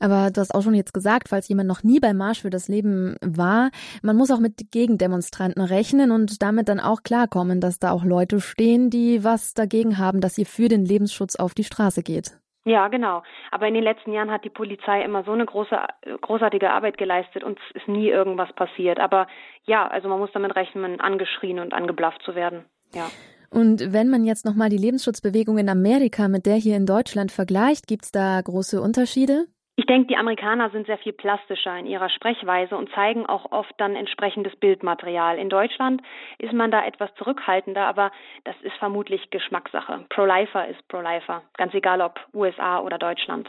Aber 0.02 0.30
du 0.30 0.40
hast 0.40 0.52
auch 0.52 0.62
schon 0.62 0.74
jetzt 0.74 0.92
gesagt, 0.92 1.28
falls 1.28 1.48
jemand 1.48 1.68
noch 1.68 1.84
nie 1.84 2.00
beim 2.00 2.16
Marsch 2.16 2.42
für 2.42 2.50
das 2.50 2.66
Leben 2.66 3.16
war, 3.20 3.70
man 4.02 4.16
muss 4.16 4.32
auch 4.32 4.40
mit 4.40 4.72
Gegendemonstranten 4.72 5.62
rechnen 5.62 6.10
und 6.10 6.42
damit 6.42 6.68
dann 6.68 6.80
auch 6.80 7.04
klarkommen, 7.04 7.60
dass 7.60 7.78
da 7.78 7.92
auch 7.92 8.04
Leute 8.04 8.40
stehen, 8.40 8.90
die 8.90 9.22
was 9.22 9.54
dagegen 9.54 9.98
haben, 9.98 10.20
dass 10.20 10.36
ihr 10.38 10.46
für 10.46 10.68
den 10.68 10.84
Lebensschutz 10.84 11.36
auf 11.36 11.54
die 11.54 11.62
Straße 11.62 12.02
geht. 12.02 12.32
Ja, 12.64 12.88
genau. 12.88 13.22
Aber 13.50 13.66
in 13.66 13.74
den 13.74 13.82
letzten 13.82 14.12
Jahren 14.12 14.30
hat 14.30 14.44
die 14.44 14.50
Polizei 14.50 15.02
immer 15.02 15.24
so 15.24 15.32
eine 15.32 15.46
große, 15.46 15.76
großartige 16.20 16.70
Arbeit 16.70 16.98
geleistet 16.98 17.44
und 17.44 17.58
es 17.70 17.82
ist 17.82 17.88
nie 17.88 18.08
irgendwas 18.08 18.52
passiert. 18.54 18.98
Aber 18.98 19.26
ja, 19.66 19.86
also 19.86 20.08
man 20.08 20.18
muss 20.18 20.30
damit 20.32 20.54
rechnen, 20.54 21.00
angeschrien 21.00 21.58
und 21.58 21.72
angeblafft 21.72 22.22
zu 22.22 22.34
werden. 22.34 22.64
Ja. 22.92 23.08
Und 23.50 23.92
wenn 23.92 24.08
man 24.08 24.24
jetzt 24.24 24.46
nochmal 24.46 24.70
die 24.70 24.78
Lebensschutzbewegung 24.78 25.58
in 25.58 25.68
Amerika 25.68 26.26
mit 26.28 26.46
der 26.46 26.54
hier 26.54 26.76
in 26.76 26.86
Deutschland 26.86 27.30
vergleicht, 27.30 27.86
gibt 27.86 28.04
es 28.04 28.12
da 28.12 28.40
große 28.40 28.80
Unterschiede? 28.80 29.46
Ich 29.74 29.87
denke, 29.87 30.08
die 30.08 30.16
Amerikaner 30.16 30.68
sind 30.70 30.87
sehr 30.87 30.98
viel 30.98 31.14
plastischer 31.14 31.78
in 31.78 31.87
ihrer 31.87 32.11
Sprechweise 32.11 32.76
und 32.76 32.90
zeigen 32.90 33.24
auch 33.24 33.50
oft 33.52 33.72
dann 33.78 33.96
entsprechendes 33.96 34.54
Bildmaterial. 34.56 35.38
In 35.38 35.48
Deutschland 35.48 36.02
ist 36.38 36.52
man 36.52 36.70
da 36.70 36.85
etwas 36.85 37.08
zurückhaltender, 37.14 37.87
aber 37.87 38.12
das 38.44 38.54
ist 38.62 38.76
vermutlich 38.78 39.30
Geschmackssache. 39.30 40.04
Pro-Lifer 40.11 40.68
ist 40.68 40.87
Pro-Lifer, 40.88 41.42
ganz 41.56 41.72
egal 41.72 42.02
ob 42.02 42.20
USA 42.35 42.80
oder 42.80 42.98
Deutschland. 42.98 43.48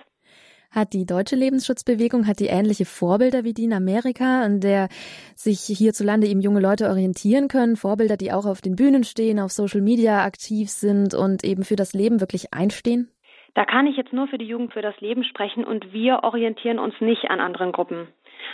Hat 0.72 0.94
die 0.94 1.06
deutsche 1.06 1.36
Lebensschutzbewegung, 1.36 2.26
hat 2.26 2.40
die 2.40 2.48
ähnliche 2.48 2.86
Vorbilder 2.86 3.44
wie 3.44 3.54
die 3.54 3.66
in 3.66 3.74
Amerika, 3.74 4.42
an 4.42 4.60
der 4.60 4.88
sich 5.36 5.60
hierzulande 5.60 6.26
eben 6.26 6.42
junge 6.42 6.62
Leute 6.62 6.90
orientieren 6.90 7.48
können? 7.48 7.76
Vorbilder, 7.76 8.18
die 8.18 8.32
auch 8.32 8.48
auf 8.48 8.62
den 8.62 8.76
Bühnen 8.76 9.04
stehen, 9.04 9.40
auf 9.40 9.52
Social 9.52 9.82
Media 9.82 10.24
aktiv 10.24 10.72
sind 10.72 11.14
und 11.14 11.44
eben 11.44 11.64
für 11.64 11.76
das 11.76 11.94
Leben 11.94 12.22
wirklich 12.22 12.56
einstehen? 12.56 13.12
Da 13.56 13.66
kann 13.66 13.86
ich 13.86 13.98
jetzt 13.98 14.14
nur 14.14 14.28
für 14.28 14.38
die 14.38 14.48
Jugend 14.48 14.74
für 14.74 14.82
das 14.82 15.00
Leben 15.00 15.24
sprechen 15.24 15.64
und 15.64 15.94
wir 15.94 16.24
orientieren 16.24 16.80
uns 16.80 17.00
nicht 17.02 17.30
an 17.30 17.40
anderen 17.40 17.72
Gruppen. 17.72 18.08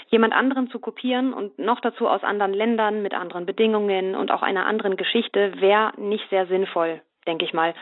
Jemand 0.09 0.33
anderen 0.33 0.69
zu 0.69 0.79
kopieren 0.79 1.33
und 1.33 1.57
noch 1.57 1.79
dazu 1.79 2.07
aus 2.07 2.23
anderen 2.23 2.53
Ländern 2.53 3.01
mit 3.01 3.13
anderen 3.13 3.45
Bedingungen 3.45 4.15
und 4.15 4.31
auch 4.31 4.41
einer 4.41 4.65
anderen 4.65 4.97
Geschichte 4.97 5.53
wäre 5.61 5.93
nicht 5.97 6.29
sehr 6.29 6.47
sinnvoll, 6.47 7.01
denke 7.25 7.45
ich 7.45 7.53
mal. 7.53 7.73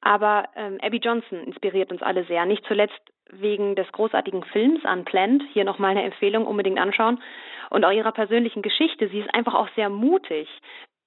Aber 0.00 0.48
ähm, 0.56 0.78
Abby 0.82 0.96
Johnson 0.96 1.44
inspiriert 1.44 1.92
uns 1.92 2.02
alle 2.02 2.24
sehr, 2.24 2.46
nicht 2.46 2.64
zuletzt 2.64 3.00
wegen 3.30 3.76
des 3.76 3.90
großartigen 3.92 4.42
Films 4.44 4.82
Unplanned. 4.84 5.42
Hier 5.52 5.64
nochmal 5.64 5.90
eine 5.90 6.04
Empfehlung, 6.04 6.46
unbedingt 6.46 6.80
anschauen. 6.80 7.22
und 7.68 7.84
auch 7.84 7.92
ihrer 7.92 8.12
persönlichen 8.12 8.62
Geschichte. 8.62 9.08
Sie 9.08 9.20
ist 9.20 9.32
einfach 9.32 9.54
auch 9.54 9.68
sehr 9.76 9.88
mutig. 9.90 10.48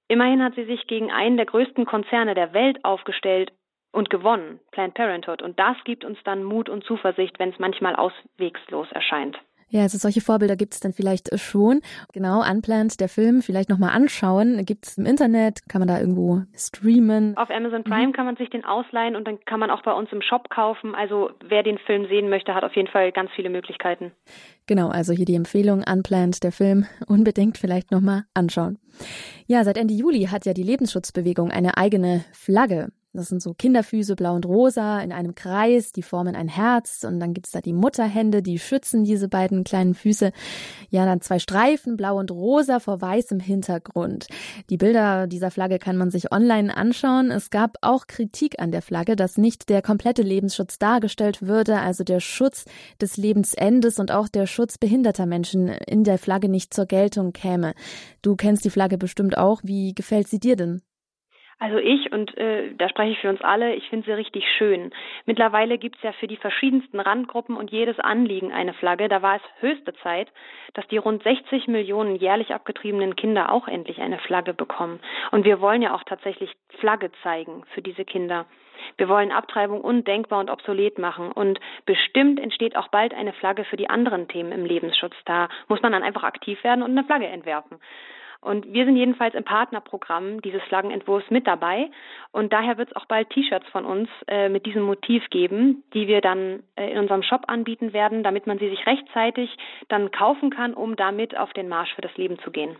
Immerhin 0.08 0.42
hat 0.42 0.54
sie 0.54 0.64
sich 0.64 0.86
gegen 0.86 1.12
einen 1.12 1.36
der 1.36 1.46
größten 1.46 1.84
Konzerne 1.86 2.34
der 2.34 2.54
Welt 2.54 2.84
aufgestellt 2.84 3.52
und 3.94 4.10
gewonnen, 4.10 4.60
Planned 4.72 4.94
Parenthood. 4.94 5.40
Und 5.40 5.58
das 5.58 5.76
gibt 5.84 6.04
uns 6.04 6.18
dann 6.24 6.44
Mut 6.44 6.68
und 6.68 6.84
Zuversicht, 6.84 7.38
wenn 7.38 7.50
es 7.50 7.58
manchmal 7.58 7.96
auswegslos 7.96 8.88
erscheint. 8.92 9.38
Ja, 9.68 9.82
also 9.82 9.98
solche 9.98 10.20
Vorbilder 10.20 10.54
gibt 10.54 10.74
es 10.74 10.80
dann 10.80 10.92
vielleicht 10.92 11.36
schon. 11.40 11.80
Genau, 12.12 12.48
Unplanned, 12.48 13.00
der 13.00 13.08
Film, 13.08 13.42
vielleicht 13.42 13.70
nochmal 13.70 13.90
anschauen. 13.90 14.64
Gibt 14.64 14.86
es 14.86 14.98
im 14.98 15.04
Internet, 15.04 15.68
kann 15.68 15.80
man 15.80 15.88
da 15.88 15.98
irgendwo 15.98 16.42
streamen? 16.54 17.36
Auf 17.36 17.50
Amazon 17.50 17.82
Prime 17.82 18.08
mhm. 18.08 18.12
kann 18.12 18.26
man 18.26 18.36
sich 18.36 18.50
den 18.50 18.64
ausleihen 18.64 19.16
und 19.16 19.26
dann 19.26 19.40
kann 19.46 19.58
man 19.58 19.70
auch 19.70 19.82
bei 19.82 19.92
uns 19.92 20.12
im 20.12 20.22
Shop 20.22 20.48
kaufen. 20.48 20.94
Also 20.94 21.30
wer 21.44 21.64
den 21.64 21.78
Film 21.78 22.06
sehen 22.06 22.28
möchte, 22.28 22.54
hat 22.54 22.62
auf 22.62 22.76
jeden 22.76 22.88
Fall 22.88 23.10
ganz 23.10 23.30
viele 23.34 23.50
Möglichkeiten. 23.50 24.12
Genau, 24.66 24.90
also 24.90 25.12
hier 25.12 25.26
die 25.26 25.34
Empfehlung, 25.34 25.82
Unplanned, 25.82 26.44
der 26.44 26.52
Film, 26.52 26.86
unbedingt 27.08 27.58
vielleicht 27.58 27.90
nochmal 27.90 28.26
anschauen. 28.32 28.78
Ja, 29.46 29.64
seit 29.64 29.76
Ende 29.76 29.94
Juli 29.94 30.26
hat 30.26 30.46
ja 30.46 30.54
die 30.54 30.62
Lebensschutzbewegung 30.62 31.50
eine 31.50 31.76
eigene 31.76 32.24
Flagge. 32.32 32.90
Das 33.16 33.28
sind 33.28 33.40
so 33.40 33.54
Kinderfüße, 33.54 34.16
blau 34.16 34.34
und 34.34 34.44
rosa, 34.44 35.00
in 35.00 35.12
einem 35.12 35.36
Kreis, 35.36 35.92
die 35.92 36.02
formen 36.02 36.34
ein 36.34 36.48
Herz. 36.48 37.04
Und 37.04 37.20
dann 37.20 37.32
gibt's 37.32 37.52
da 37.52 37.60
die 37.60 37.72
Mutterhände, 37.72 38.42
die 38.42 38.58
schützen 38.58 39.04
diese 39.04 39.28
beiden 39.28 39.62
kleinen 39.62 39.94
Füße. 39.94 40.32
Ja, 40.90 41.06
dann 41.06 41.20
zwei 41.20 41.38
Streifen, 41.38 41.96
blau 41.96 42.18
und 42.18 42.32
rosa, 42.32 42.80
vor 42.80 43.00
weißem 43.00 43.38
Hintergrund. 43.38 44.26
Die 44.68 44.76
Bilder 44.76 45.28
dieser 45.28 45.52
Flagge 45.52 45.78
kann 45.78 45.96
man 45.96 46.10
sich 46.10 46.32
online 46.32 46.76
anschauen. 46.76 47.30
Es 47.30 47.50
gab 47.50 47.76
auch 47.82 48.08
Kritik 48.08 48.60
an 48.60 48.72
der 48.72 48.82
Flagge, 48.82 49.14
dass 49.14 49.38
nicht 49.38 49.68
der 49.68 49.80
komplette 49.80 50.22
Lebensschutz 50.22 50.80
dargestellt 50.80 51.40
würde, 51.40 51.78
also 51.78 52.02
der 52.02 52.18
Schutz 52.18 52.64
des 53.00 53.16
Lebensendes 53.16 54.00
und 54.00 54.10
auch 54.10 54.26
der 54.26 54.48
Schutz 54.48 54.76
behinderter 54.76 55.26
Menschen 55.26 55.68
in 55.68 56.02
der 56.02 56.18
Flagge 56.18 56.48
nicht 56.48 56.74
zur 56.74 56.86
Geltung 56.86 57.32
käme. 57.32 57.74
Du 58.22 58.34
kennst 58.34 58.64
die 58.64 58.70
Flagge 58.70 58.98
bestimmt 58.98 59.38
auch. 59.38 59.60
Wie 59.62 59.94
gefällt 59.94 60.26
sie 60.26 60.40
dir 60.40 60.56
denn? 60.56 60.82
Also 61.58 61.78
ich, 61.78 62.12
und 62.12 62.36
äh, 62.36 62.74
da 62.76 62.88
spreche 62.88 63.12
ich 63.12 63.18
für 63.20 63.28
uns 63.30 63.40
alle, 63.40 63.74
ich 63.74 63.88
finde 63.88 64.06
sie 64.06 64.12
richtig 64.12 64.44
schön. 64.58 64.92
Mittlerweile 65.24 65.78
gibt's 65.78 66.02
ja 66.02 66.12
für 66.12 66.26
die 66.26 66.36
verschiedensten 66.36 66.98
Randgruppen 67.00 67.56
und 67.56 67.70
jedes 67.70 67.98
Anliegen 68.00 68.52
eine 68.52 68.74
Flagge. 68.74 69.08
Da 69.08 69.22
war 69.22 69.36
es 69.36 69.42
höchste 69.60 69.94
Zeit, 70.02 70.28
dass 70.74 70.86
die 70.88 70.98
rund 70.98 71.22
60 71.22 71.68
Millionen 71.68 72.16
jährlich 72.16 72.52
abgetriebenen 72.52 73.16
Kinder 73.16 73.52
auch 73.52 73.68
endlich 73.68 74.00
eine 74.00 74.18
Flagge 74.18 74.52
bekommen. 74.52 75.00
Und 75.30 75.44
wir 75.44 75.60
wollen 75.60 75.82
ja 75.82 75.94
auch 75.94 76.04
tatsächlich 76.04 76.50
Flagge 76.80 77.10
zeigen 77.22 77.62
für 77.72 77.82
diese 77.82 78.04
Kinder. 78.04 78.46
Wir 78.96 79.08
wollen 79.08 79.32
Abtreibung 79.32 79.80
undenkbar 79.80 80.40
und 80.40 80.50
obsolet 80.50 80.98
machen. 80.98 81.32
Und 81.32 81.60
bestimmt 81.86 82.40
entsteht 82.40 82.76
auch 82.76 82.88
bald 82.88 83.14
eine 83.14 83.32
Flagge 83.32 83.64
für 83.64 83.76
die 83.76 83.88
anderen 83.88 84.28
Themen 84.28 84.52
im 84.52 84.64
Lebensschutz. 84.64 85.14
Da 85.24 85.48
muss 85.68 85.82
man 85.82 85.92
dann 85.92 86.02
einfach 86.02 86.24
aktiv 86.24 86.62
werden 86.64 86.82
und 86.82 86.90
eine 86.90 87.04
Flagge 87.04 87.26
entwerfen. 87.26 87.78
Und 88.44 88.70
wir 88.74 88.84
sind 88.84 88.96
jedenfalls 88.96 89.34
im 89.34 89.42
Partnerprogramm 89.42 90.42
dieses 90.42 90.62
Flaggenentwurfs 90.64 91.30
mit 91.30 91.46
dabei. 91.46 91.90
Und 92.30 92.52
daher 92.52 92.76
wird 92.76 92.90
es 92.90 92.96
auch 92.96 93.06
bald 93.06 93.30
T-Shirts 93.30 93.66
von 93.70 93.86
uns 93.86 94.10
äh, 94.28 94.50
mit 94.50 94.66
diesem 94.66 94.82
Motiv 94.82 95.22
geben, 95.30 95.82
die 95.94 96.08
wir 96.08 96.20
dann 96.20 96.62
äh, 96.76 96.90
in 96.92 96.98
unserem 96.98 97.22
Shop 97.22 97.44
anbieten 97.46 97.94
werden, 97.94 98.22
damit 98.22 98.46
man 98.46 98.58
sie 98.58 98.68
sich 98.68 98.86
rechtzeitig 98.86 99.56
dann 99.88 100.10
kaufen 100.10 100.50
kann, 100.50 100.74
um 100.74 100.94
damit 100.94 101.34
auf 101.34 101.54
den 101.54 101.68
Marsch 101.68 101.94
für 101.94 102.02
das 102.02 102.14
Leben 102.18 102.38
zu 102.40 102.50
gehen. 102.50 102.76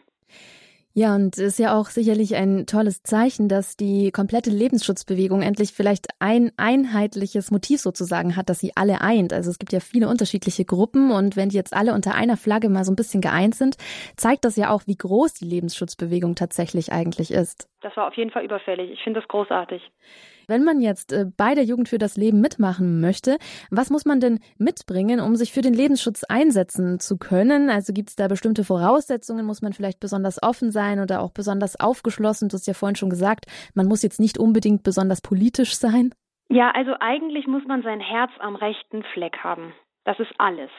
Ja, 0.96 1.16
und 1.16 1.36
es 1.36 1.42
ist 1.42 1.58
ja 1.58 1.76
auch 1.76 1.86
sicherlich 1.86 2.36
ein 2.36 2.66
tolles 2.66 3.02
Zeichen, 3.02 3.48
dass 3.48 3.76
die 3.76 4.12
komplette 4.12 4.50
Lebensschutzbewegung 4.50 5.42
endlich 5.42 5.72
vielleicht 5.72 6.06
ein 6.20 6.52
einheitliches 6.56 7.50
Motiv 7.50 7.80
sozusagen 7.80 8.36
hat, 8.36 8.48
dass 8.48 8.60
sie 8.60 8.76
alle 8.76 9.00
eint. 9.00 9.32
Also 9.32 9.50
es 9.50 9.58
gibt 9.58 9.72
ja 9.72 9.80
viele 9.80 10.08
unterschiedliche 10.08 10.64
Gruppen 10.64 11.10
und 11.10 11.36
wenn 11.36 11.48
die 11.48 11.56
jetzt 11.56 11.74
alle 11.74 11.94
unter 11.94 12.14
einer 12.14 12.36
Flagge 12.36 12.68
mal 12.68 12.84
so 12.84 12.92
ein 12.92 12.96
bisschen 12.96 13.20
geeint 13.20 13.56
sind, 13.56 13.76
zeigt 14.16 14.44
das 14.44 14.54
ja 14.54 14.70
auch, 14.70 14.82
wie 14.86 14.96
groß 14.96 15.34
die 15.34 15.46
Lebensschutzbewegung 15.46 16.36
tatsächlich 16.36 16.92
eigentlich 16.92 17.32
ist. 17.32 17.68
Das 17.80 17.96
war 17.96 18.06
auf 18.06 18.14
jeden 18.14 18.30
Fall 18.30 18.44
überfällig. 18.44 18.92
Ich 18.92 19.02
finde 19.02 19.18
das 19.18 19.28
großartig. 19.28 19.82
Wenn 20.46 20.64
man 20.64 20.80
jetzt 20.80 21.12
äh, 21.12 21.26
bei 21.36 21.54
der 21.54 21.64
Jugend 21.64 21.88
für 21.88 21.98
das 21.98 22.16
Leben 22.16 22.40
mitmachen 22.40 23.00
möchte, 23.00 23.38
was 23.70 23.90
muss 23.90 24.04
man 24.04 24.20
denn 24.20 24.40
mitbringen, 24.58 25.20
um 25.20 25.36
sich 25.36 25.52
für 25.52 25.60
den 25.60 25.74
Lebensschutz 25.74 26.24
einsetzen 26.24 27.00
zu 27.00 27.18
können? 27.18 27.70
Also 27.70 27.92
gibt 27.92 28.10
es 28.10 28.16
da 28.16 28.28
bestimmte 28.28 28.64
Voraussetzungen? 28.64 29.46
Muss 29.46 29.62
man 29.62 29.72
vielleicht 29.72 30.00
besonders 30.00 30.42
offen 30.42 30.70
sein 30.70 31.00
oder 31.00 31.20
auch 31.20 31.32
besonders 31.32 31.78
aufgeschlossen? 31.78 32.48
Du 32.48 32.54
hast 32.54 32.66
ja 32.66 32.74
vorhin 32.74 32.96
schon 32.96 33.10
gesagt, 33.10 33.46
man 33.74 33.86
muss 33.86 34.02
jetzt 34.02 34.20
nicht 34.20 34.38
unbedingt 34.38 34.82
besonders 34.82 35.20
politisch 35.20 35.76
sein. 35.76 36.12
Ja, 36.48 36.70
also 36.70 36.94
eigentlich 37.00 37.46
muss 37.46 37.64
man 37.66 37.82
sein 37.82 38.00
Herz 38.00 38.30
am 38.38 38.56
rechten 38.56 39.02
Fleck 39.14 39.38
haben. 39.38 39.74
Das 40.04 40.18
ist 40.20 40.32
alles. 40.38 40.70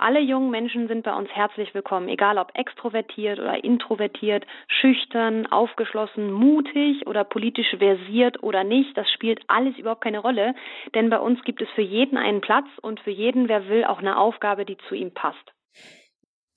Alle 0.00 0.20
jungen 0.20 0.52
Menschen 0.52 0.86
sind 0.86 1.02
bei 1.02 1.12
uns 1.12 1.28
herzlich 1.30 1.74
willkommen, 1.74 2.08
egal 2.08 2.38
ob 2.38 2.56
extrovertiert 2.56 3.40
oder 3.40 3.64
introvertiert, 3.64 4.46
schüchtern, 4.68 5.46
aufgeschlossen, 5.46 6.30
mutig 6.30 7.04
oder 7.08 7.24
politisch 7.24 7.74
versiert 7.76 8.40
oder 8.44 8.62
nicht. 8.62 8.96
Das 8.96 9.10
spielt 9.10 9.40
alles 9.48 9.76
überhaupt 9.76 10.02
keine 10.04 10.20
Rolle, 10.20 10.54
denn 10.94 11.10
bei 11.10 11.18
uns 11.18 11.42
gibt 11.42 11.62
es 11.62 11.68
für 11.70 11.82
jeden 11.82 12.16
einen 12.16 12.40
Platz 12.40 12.68
und 12.80 13.00
für 13.00 13.10
jeden, 13.10 13.48
wer 13.48 13.68
will, 13.68 13.84
auch 13.84 13.98
eine 13.98 14.18
Aufgabe, 14.18 14.64
die 14.64 14.78
zu 14.88 14.94
ihm 14.94 15.12
passt. 15.12 15.52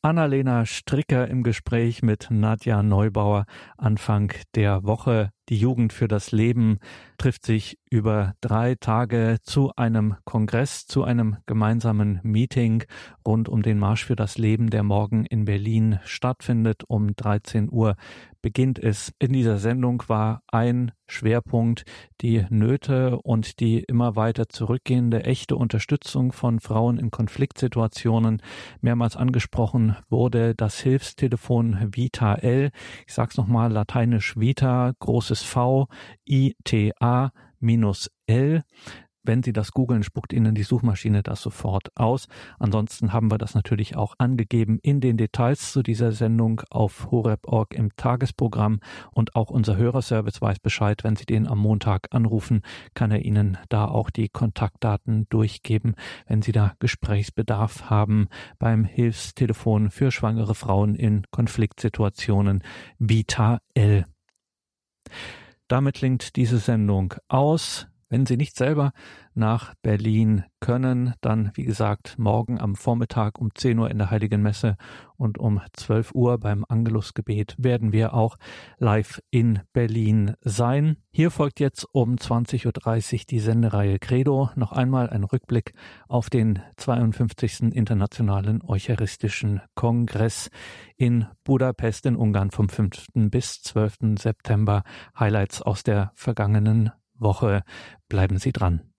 Annalena 0.03 0.65
Stricker 0.65 1.27
im 1.27 1.43
Gespräch 1.43 2.01
mit 2.01 2.29
Nadja 2.31 2.81
Neubauer 2.81 3.45
Anfang 3.77 4.33
der 4.55 4.83
Woche. 4.83 5.29
Die 5.47 5.59
Jugend 5.59 5.93
für 5.93 6.07
das 6.07 6.31
Leben 6.31 6.79
trifft 7.19 7.45
sich 7.45 7.77
über 7.91 8.33
drei 8.41 8.73
Tage 8.73 9.37
zu 9.43 9.71
einem 9.75 10.15
Kongress, 10.25 10.87
zu 10.87 11.03
einem 11.03 11.37
gemeinsamen 11.45 12.19
Meeting 12.23 12.83
rund 13.27 13.47
um 13.47 13.61
den 13.61 13.77
Marsch 13.77 14.03
für 14.03 14.15
das 14.15 14.39
Leben, 14.39 14.71
der 14.71 14.81
morgen 14.81 15.23
in 15.25 15.45
Berlin 15.45 15.99
stattfindet. 16.03 16.83
Um 16.87 17.15
13 17.15 17.69
Uhr 17.71 17.95
beginnt 18.41 18.79
es. 18.79 19.13
In 19.19 19.33
dieser 19.33 19.57
Sendung 19.57 20.03
war 20.07 20.43
ein 20.47 20.91
Schwerpunkt 21.07 21.83
die 22.21 22.45
Nöte 22.49 23.19
und 23.19 23.59
die 23.59 23.79
immer 23.79 24.15
weiter 24.15 24.49
zurückgehende 24.49 25.23
echte 25.23 25.55
Unterstützung 25.55 26.31
von 26.31 26.59
Frauen 26.59 26.97
in 26.97 27.11
Konfliktsituationen. 27.11 28.41
Mehrmals 28.81 29.15
angesprochen 29.15 29.95
wurde 30.09 30.55
das 30.55 30.79
Hilfstelefon 30.79 31.93
Vita 31.93 32.35
L. 32.35 32.71
Ich 33.07 33.13
sag's 33.13 33.37
nochmal, 33.37 33.71
lateinisch 33.71 34.37
Vita, 34.37 34.93
großes 34.99 35.43
V, 35.43 35.87
I, 36.27 36.55
T, 36.63 36.93
A, 36.99 37.31
minus 37.59 38.09
L. 38.27 38.63
Wenn 39.23 39.43
Sie 39.43 39.53
das 39.53 39.71
googeln, 39.71 40.01
spuckt 40.01 40.33
Ihnen 40.33 40.55
die 40.55 40.63
Suchmaschine 40.63 41.21
das 41.21 41.41
sofort 41.41 41.89
aus. 41.95 42.27
Ansonsten 42.57 43.13
haben 43.13 43.29
wir 43.29 43.37
das 43.37 43.53
natürlich 43.53 43.95
auch 43.95 44.15
angegeben 44.17 44.79
in 44.81 44.99
den 44.99 45.17
Details 45.17 45.71
zu 45.71 45.83
dieser 45.83 46.11
Sendung 46.11 46.61
auf 46.71 47.11
horeb.org 47.11 47.73
im 47.75 47.95
Tagesprogramm 47.95 48.79
und 49.11 49.35
auch 49.35 49.51
unser 49.51 49.77
Hörerservice 49.77 50.41
weiß 50.41 50.59
Bescheid. 50.59 51.03
Wenn 51.03 51.15
Sie 51.15 51.25
den 51.25 51.47
am 51.47 51.59
Montag 51.59 52.07
anrufen, 52.11 52.61
kann 52.95 53.11
er 53.11 53.23
Ihnen 53.23 53.59
da 53.69 53.85
auch 53.85 54.09
die 54.09 54.29
Kontaktdaten 54.29 55.27
durchgeben, 55.29 55.93
wenn 56.25 56.41
Sie 56.41 56.51
da 56.51 56.73
Gesprächsbedarf 56.79 57.89
haben 57.89 58.27
beim 58.57 58.85
Hilfstelefon 58.85 59.91
für 59.91 60.11
schwangere 60.11 60.55
Frauen 60.55 60.95
in 60.95 61.25
Konfliktsituationen 61.29 62.63
Vita 62.97 63.59
L. 63.75 64.05
Damit 65.67 65.95
klingt 65.95 66.35
diese 66.35 66.57
Sendung 66.57 67.13
aus. 67.27 67.87
Wenn 68.11 68.25
Sie 68.25 68.35
nicht 68.35 68.57
selber 68.57 68.91
nach 69.35 69.73
Berlin 69.81 70.43
können, 70.59 71.13
dann 71.21 71.51
wie 71.53 71.63
gesagt 71.63 72.19
morgen 72.19 72.59
am 72.59 72.75
Vormittag 72.75 73.39
um 73.39 73.55
10 73.55 73.79
Uhr 73.79 73.89
in 73.89 73.99
der 73.99 74.11
Heiligen 74.11 74.41
Messe 74.41 74.75
und 75.15 75.37
um 75.37 75.61
12 75.71 76.13
Uhr 76.13 76.37
beim 76.37 76.65
Angelusgebet 76.67 77.55
werden 77.57 77.93
wir 77.93 78.13
auch 78.13 78.35
live 78.79 79.21
in 79.29 79.61
Berlin 79.71 80.33
sein. 80.41 80.97
Hier 81.11 81.31
folgt 81.31 81.61
jetzt 81.61 81.87
um 81.93 82.15
20.30 82.15 82.65
Uhr 83.13 83.21
die 83.29 83.39
Sendereihe 83.39 83.97
Credo. 83.97 84.49
Noch 84.55 84.73
einmal 84.73 85.09
ein 85.09 85.23
Rückblick 85.23 85.71
auf 86.09 86.29
den 86.29 86.59
52. 86.75 87.73
Internationalen 87.73 88.61
Eucharistischen 88.61 89.61
Kongress 89.73 90.49
in 90.97 91.27
Budapest 91.45 92.05
in 92.05 92.17
Ungarn 92.17 92.51
vom 92.51 92.67
5. 92.67 93.05
bis 93.13 93.61
12. 93.61 94.19
September. 94.19 94.83
Highlights 95.17 95.61
aus 95.61 95.83
der 95.83 96.11
vergangenen 96.15 96.91
Woche. 97.21 97.63
Bleiben 98.09 98.37
Sie 98.37 98.51
dran. 98.51 98.81